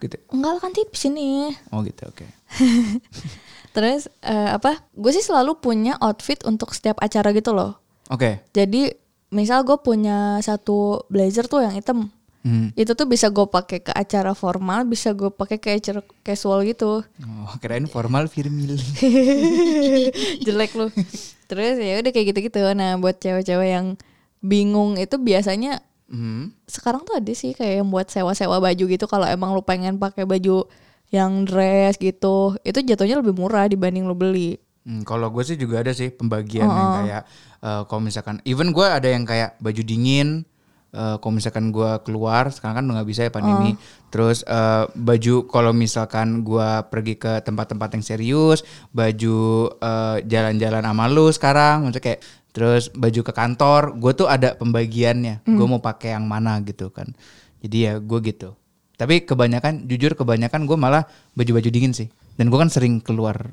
gitu. 0.00 0.16
enggak 0.32 0.50
lah 0.56 0.60
kan 0.60 0.72
tipis 0.72 1.04
ini. 1.08 1.52
Oh 1.72 1.84
gitu 1.84 2.08
oke. 2.08 2.24
Terus 3.70 4.10
eh, 4.20 4.50
apa? 4.50 4.82
Gue 4.92 5.10
sih 5.10 5.22
selalu 5.22 5.56
punya 5.56 5.94
outfit 5.98 6.42
untuk 6.42 6.74
setiap 6.74 6.98
acara 6.98 7.30
gitu 7.30 7.52
loh. 7.52 7.78
Oke. 8.08 8.42
Jadi 8.50 8.90
misal 9.30 9.62
gue 9.62 9.78
punya 9.78 10.38
satu 10.40 11.06
blazer 11.06 11.46
tuh 11.46 11.62
yang 11.62 11.72
hitam, 11.72 12.10
Hmm. 12.40 12.72
itu 12.72 12.96
tuh 12.96 13.04
bisa 13.04 13.28
gue 13.28 13.44
pakai 13.44 13.78
ke 13.78 13.92
acara 13.92 14.32
formal, 14.32 14.88
bisa 14.88 15.12
gue 15.12 15.28
pakai 15.28 15.60
ke 15.60 15.76
acara 15.76 16.00
casual 16.24 16.64
gitu. 16.64 17.04
Oh, 17.04 17.52
kirain 17.60 17.84
formal 17.84 18.26
Firmil. 18.26 18.80
Jelek 20.44 20.72
lu. 20.72 20.88
Terus 21.44 21.76
ya 21.76 22.00
udah 22.00 22.10
kayak 22.10 22.26
gitu-gitu. 22.32 22.64
Nah 22.72 22.96
buat 22.96 23.18
cewek-cewek 23.18 23.68
yang 23.70 23.86
bingung 24.40 24.96
itu 24.96 25.20
biasanya 25.20 25.84
Hmm. 26.10 26.50
sekarang 26.66 27.06
tuh 27.06 27.14
ada 27.14 27.30
sih 27.30 27.54
kayak 27.54 27.84
yang 27.84 27.88
buat 27.88 28.10
sewa-sewa 28.10 28.58
baju 28.58 28.84
gitu. 28.88 29.04
Kalau 29.06 29.28
emang 29.28 29.54
lu 29.54 29.62
pengen 29.62 29.94
pakai 29.94 30.26
baju 30.26 30.66
yang 31.10 31.42
dress 31.42 31.98
gitu, 31.98 32.54
itu 32.62 32.78
jatuhnya 32.86 33.18
lebih 33.18 33.34
murah 33.34 33.66
dibanding 33.66 34.06
lu 34.06 34.14
beli. 34.14 34.62
Hmm, 34.80 35.04
kalau 35.04 35.28
gue 35.28 35.44
sih 35.44 35.60
juga 35.60 35.84
ada 35.84 35.92
sih 35.92 36.08
pembagian 36.08 36.64
yang 36.64 36.90
kayak 37.04 37.22
eh, 37.60 37.82
kalau 37.84 38.00
misalkan 38.00 38.40
even 38.48 38.72
gue 38.72 38.86
ada 38.86 39.04
yang 39.12 39.28
kayak 39.28 39.60
baju 39.60 39.82
dingin 39.84 40.48
eh, 40.96 41.16
kalau 41.20 41.32
misalkan 41.36 41.68
gue 41.68 41.90
keluar 42.00 42.48
sekarang 42.48 42.80
kan 42.80 42.84
udah 42.88 42.94
nggak 43.02 43.10
bisa 43.10 43.28
ya 43.28 43.30
pandemi. 43.34 43.76
Terus 44.08 44.40
eh, 44.48 44.88
baju 44.88 45.34
kalau 45.52 45.76
misalkan 45.76 46.40
gue 46.40 46.68
pergi 46.88 47.14
ke 47.20 47.44
tempat-tempat 47.44 48.00
yang 48.00 48.04
serius 48.06 48.64
baju 48.94 49.68
jalan-jalan 50.24 50.80
sama 50.80 51.04
lu 51.12 51.28
sekarang 51.28 51.84
maksudnya 51.84 52.04
kayak 52.06 52.20
terus 52.50 52.88
baju 52.90 53.20
ke 53.20 53.32
kantor 53.36 53.82
gue 54.00 54.12
tuh 54.16 54.28
ada 54.32 54.56
pembagiannya. 54.56 55.44
Gue 55.44 55.66
mau 55.68 55.82
pakai 55.82 56.16
yang 56.16 56.24
mana 56.24 56.56
gitu 56.64 56.88
kan. 56.88 57.12
Jadi 57.60 57.76
ya 57.84 58.00
gue 58.00 58.18
gitu 58.24 58.59
tapi 59.00 59.24
kebanyakan 59.24 59.88
jujur 59.88 60.12
kebanyakan 60.12 60.68
gue 60.68 60.76
malah 60.76 61.08
baju-baju 61.32 61.72
dingin 61.72 61.96
sih. 61.96 62.12
Dan 62.36 62.52
gue 62.52 62.58
kan 62.60 62.68
sering 62.68 63.00
keluar 63.00 63.48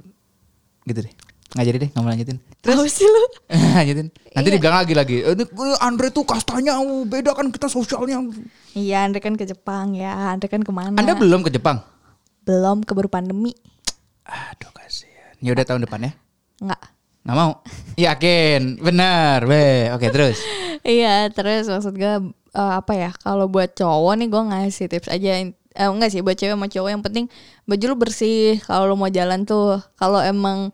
gitu 0.83 1.07
deh. 1.07 1.13
Nggak 1.55 1.65
jadi 1.71 1.77
deh 1.88 1.89
nggak 1.95 2.03
mau 2.03 2.12
lanjutin. 2.12 2.38
Terus? 2.60 2.91
Sih 2.91 3.07
lu? 3.07 3.23
lanjutin. 3.79 4.12
Nanti 4.36 4.47
dibilang 4.51 4.83
lagi 4.83 4.91
lagi. 4.91 5.23
"Eh, 5.23 5.39
ini 5.39 5.47
Andre 5.79 6.12
tuh 6.12 6.27
kastanya 6.27 6.83
oh, 6.83 7.07
beda 7.07 7.31
kan 7.31 7.47
kita 7.47 7.71
sosialnya. 7.71 8.19
Iya, 8.75 9.07
Andre 9.07 9.23
kan 9.23 9.39
ke 9.39 9.47
Jepang 9.47 9.95
ya. 9.95 10.36
Andre 10.36 10.51
kan 10.51 10.67
ke 10.67 10.71
mana? 10.75 10.99
anda 10.99 11.15
belum 11.15 11.47
ke 11.47 11.51
Jepang? 11.55 11.79
Belum 12.43 12.83
keburu 12.83 13.07
pandemi. 13.07 13.55
aduh 14.27 14.67
kasihan. 14.75 15.31
Ya 15.39 15.55
udah 15.55 15.63
tahun 15.63 15.88
depan 15.88 16.03
ya? 16.03 16.12
Enggak. 16.60 16.81
nggak 17.23 17.38
mau? 17.39 17.51
Yakin? 18.12 18.83
Benar 18.83 19.47
weh 19.47 19.95
oke 19.95 20.12
terus? 20.12 20.43
Iya, 20.83 21.31
terus 21.31 21.71
maksud 21.71 21.95
gue 21.95 22.36
eh, 22.58 22.74
apa 22.74 22.91
ya? 22.91 23.10
Kalau 23.15 23.46
buat 23.46 23.72
cowok 23.72 24.13
nih 24.17 24.28
gue 24.28 24.41
ngasih 24.50 24.86
tips 24.89 25.08
aja. 25.08 25.32
Eh, 25.78 25.86
enggak 25.86 26.10
sih 26.10 26.20
buat 26.20 26.34
cewek 26.34 26.58
sama 26.58 26.65
cowok 26.65 26.89
yang 26.89 27.04
penting 27.06 27.26
baju 27.63 27.86
lu 27.86 27.96
bersih 27.96 28.58
kalau 28.65 28.89
lu 28.89 28.96
mau 28.98 29.08
jalan 29.08 29.46
tuh. 29.46 29.78
Kalau 29.93 30.17
emang 30.20 30.74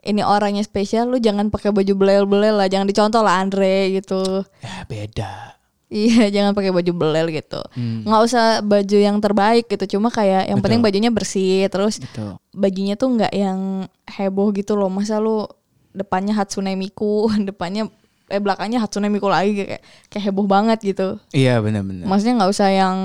ini 0.00 0.22
orangnya 0.22 0.62
spesial 0.62 1.10
lu 1.10 1.18
jangan 1.18 1.50
pakai 1.50 1.74
baju 1.74 1.92
belel-belel 1.92 2.54
lah, 2.54 2.70
jangan 2.70 2.86
dicontoh 2.86 3.26
lah 3.26 3.42
Andre 3.42 3.98
gitu. 3.98 4.46
Ya 4.62 4.86
beda. 4.86 5.58
Iya, 5.86 6.30
jangan 6.34 6.54
pakai 6.54 6.70
baju 6.70 6.92
belel 6.94 7.26
gitu. 7.34 7.58
Nggak 8.06 8.22
usah 8.22 8.46
baju 8.62 8.98
yang 8.98 9.18
terbaik 9.18 9.66
gitu, 9.66 9.98
cuma 9.98 10.10
kayak 10.10 10.46
yang 10.46 10.62
penting 10.62 10.78
Betul. 10.78 10.90
bajunya 10.94 11.10
bersih, 11.10 11.66
terus 11.66 11.98
Gitu. 11.98 12.38
bajunya 12.54 12.94
tuh 12.94 13.18
nggak 13.18 13.34
yang 13.34 13.86
heboh 14.06 14.54
gitu 14.54 14.78
loh. 14.78 14.86
Masa 14.86 15.18
lu 15.18 15.42
depannya 15.90 16.38
Hatsune 16.38 16.78
Miku, 16.78 17.26
depannya 17.50 17.90
eh 18.26 18.40
belakangnya 18.42 18.82
Hatsune 18.82 19.06
Miku 19.06 19.30
lagi 19.30 19.54
kayak 19.54 19.82
kayak 20.10 20.22
heboh 20.30 20.46
banget 20.46 20.78
gitu. 20.82 21.18
Iya 21.30 21.62
benar-benar. 21.62 22.06
Maksudnya 22.10 22.34
nggak 22.42 22.50
usah 22.50 22.68
yang 22.74 22.96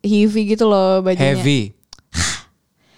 heavy 0.00 0.42
gitu 0.56 0.64
loh 0.68 1.00
bajunya. 1.04 1.36
Heavy. 1.36 1.60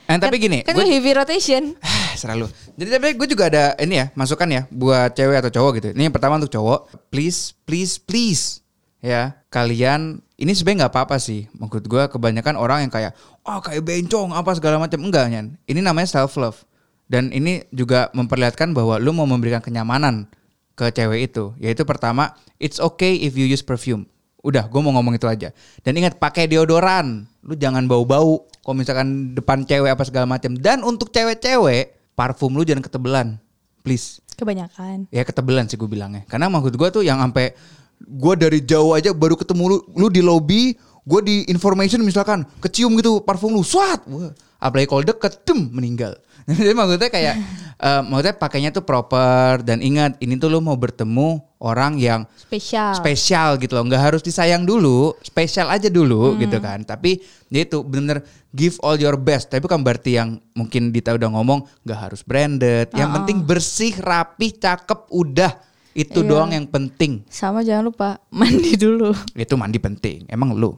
Eh, 0.05 0.21
tapi 0.21 0.37
gini, 0.37 0.61
Kan 0.61 0.77
gue 0.77 0.85
heavy 0.85 1.17
rotation. 1.17 1.81
selalu. 2.21 2.45
Jadi 2.77 2.89
tapi 2.93 3.09
gue 3.17 3.25
juga 3.25 3.49
ada 3.49 3.65
ini 3.81 4.05
ya 4.05 4.07
masukan 4.13 4.45
ya 4.53 4.63
buat 4.69 5.17
cewek 5.17 5.41
atau 5.41 5.51
cowok 5.51 5.71
gitu. 5.81 5.89
Ini 5.97 6.13
yang 6.13 6.15
pertama 6.15 6.37
untuk 6.37 6.53
cowok, 6.53 7.09
please, 7.09 7.57
please, 7.65 7.97
please, 7.97 8.61
ya 9.01 9.33
kalian 9.49 10.21
ini 10.37 10.53
sebenarnya 10.53 10.87
nggak 10.87 10.93
apa-apa 10.93 11.17
sih. 11.17 11.49
Maksud 11.57 11.89
gue 11.89 12.03
kebanyakan 12.13 12.61
orang 12.61 12.85
yang 12.85 12.93
kayak, 12.93 13.17
oh 13.49 13.65
kayak 13.65 13.81
bencong 13.81 14.37
apa 14.37 14.53
segala 14.53 14.77
macam 14.77 15.01
enggak 15.01 15.25
nyan. 15.33 15.57
Ini 15.65 15.81
namanya 15.81 16.21
self 16.21 16.37
love 16.37 16.61
dan 17.09 17.29
ini 17.33 17.65
juga 17.73 18.09
memperlihatkan 18.17 18.73
bahwa 18.73 18.97
lu 18.97 19.13
mau 19.13 19.29
memberikan 19.29 19.61
kenyamanan 19.61 20.29
ke 20.75 20.91
cewek 20.91 21.31
itu. 21.31 21.55
Yaitu 21.63 21.87
pertama, 21.87 22.35
it's 22.59 22.83
okay 22.83 23.19
if 23.23 23.39
you 23.39 23.47
use 23.47 23.63
perfume. 23.63 24.07
Udah, 24.45 24.69
gue 24.69 24.81
mau 24.85 24.93
ngomong 24.93 25.17
itu 25.17 25.25
aja. 25.25 25.57
Dan 25.81 25.97
ingat 25.97 26.21
pakai 26.21 26.45
deodoran. 26.45 27.25
Lu 27.41 27.57
jangan 27.57 27.89
bau-bau. 27.89 28.45
Kalau 28.61 28.77
misalkan 28.77 29.33
depan 29.33 29.65
cewek 29.65 29.97
apa 29.97 30.05
segala 30.05 30.29
macam. 30.29 30.53
Dan 30.53 30.85
untuk 30.85 31.09
cewek-cewek, 31.09 32.13
parfum 32.13 32.53
lu 32.53 32.61
jangan 32.61 32.85
ketebelan. 32.85 33.41
Please. 33.81 34.21
Kebanyakan. 34.37 35.09
Ya 35.09 35.25
ketebelan 35.25 35.73
sih 35.73 35.81
gue 35.81 35.89
bilangnya. 35.89 36.29
Karena 36.29 36.53
maksud 36.53 36.77
gue 36.77 36.89
tuh 36.93 37.03
yang 37.07 37.25
sampai 37.25 37.57
gue 38.05 38.35
dari 38.37 38.61
jauh 38.61 38.93
aja 38.93 39.17
baru 39.17 39.39
ketemu 39.39 39.65
lu, 39.65 39.79
lu 39.97 40.07
di 40.13 40.21
lobby, 40.21 40.77
gue 41.05 41.21
di 41.21 41.37
information 41.53 42.01
misalkan 42.01 42.49
kecium 42.65 42.97
gitu 42.97 43.21
parfum 43.21 43.53
lu, 43.53 43.61
swat. 43.61 44.01
Wah, 44.09 44.33
apalagi 44.57 44.89
kalau 44.89 45.05
deket, 45.05 45.45
dem, 45.45 45.69
meninggal. 45.69 46.17
Jadi 46.49 46.73
maksudnya 46.73 47.09
kayak, 47.13 47.35
eh, 47.89 48.03
maksudnya 48.05 48.35
pakainya 48.41 48.71
tuh 48.73 48.85
proper 48.85 49.61
dan 49.61 49.85
ingat 49.85 50.17
ini 50.25 50.41
tuh 50.41 50.49
lu 50.49 50.65
mau 50.65 50.77
bertemu 50.77 51.41
orang 51.61 51.97
yang 51.97 52.29
Spesial. 52.37 52.93
spesial 52.97 53.49
gitu 53.61 53.77
loh. 53.77 53.85
Nggak 53.89 54.03
harus 54.13 54.23
disayang 54.25 54.65
dulu 54.65 55.17
spesial 55.25 55.69
aja 55.73 55.89
dulu 55.89 56.37
gitu 56.41 56.61
kan. 56.61 56.85
Tapi 56.85 57.21
dia 57.49 57.65
itu 57.65 57.81
bener 57.85 58.25
give 58.53 58.77
all 58.85 58.97
your 58.97 59.17
best. 59.17 59.53
Tapi 59.53 59.65
bukan 59.65 59.81
berarti 59.81 60.21
yang 60.21 60.41
mungkin 60.57 60.93
Dita 60.93 61.17
udah 61.17 61.29
ngomong 61.33 61.85
nggak 61.85 62.01
harus 62.01 62.21
branded. 62.25 62.93
Yang 62.93 63.11
penting 63.21 63.37
bersih 63.45 63.93
rapi 64.01 64.57
cakep 64.57 65.09
udah 65.13 65.53
itu 65.95 66.21
Iya. 66.21 66.29
doang 66.29 66.51
yang 66.51 66.67
penting 66.67 67.23
Sama 67.27 67.63
jangan 67.63 67.87
lupa 67.87 68.09
mandi 68.35 68.75
dulu. 68.75 69.15
itu 69.33 69.55
mandi 69.55 69.79
penting 69.79 70.27
emang 70.27 70.53
lu 70.53 70.75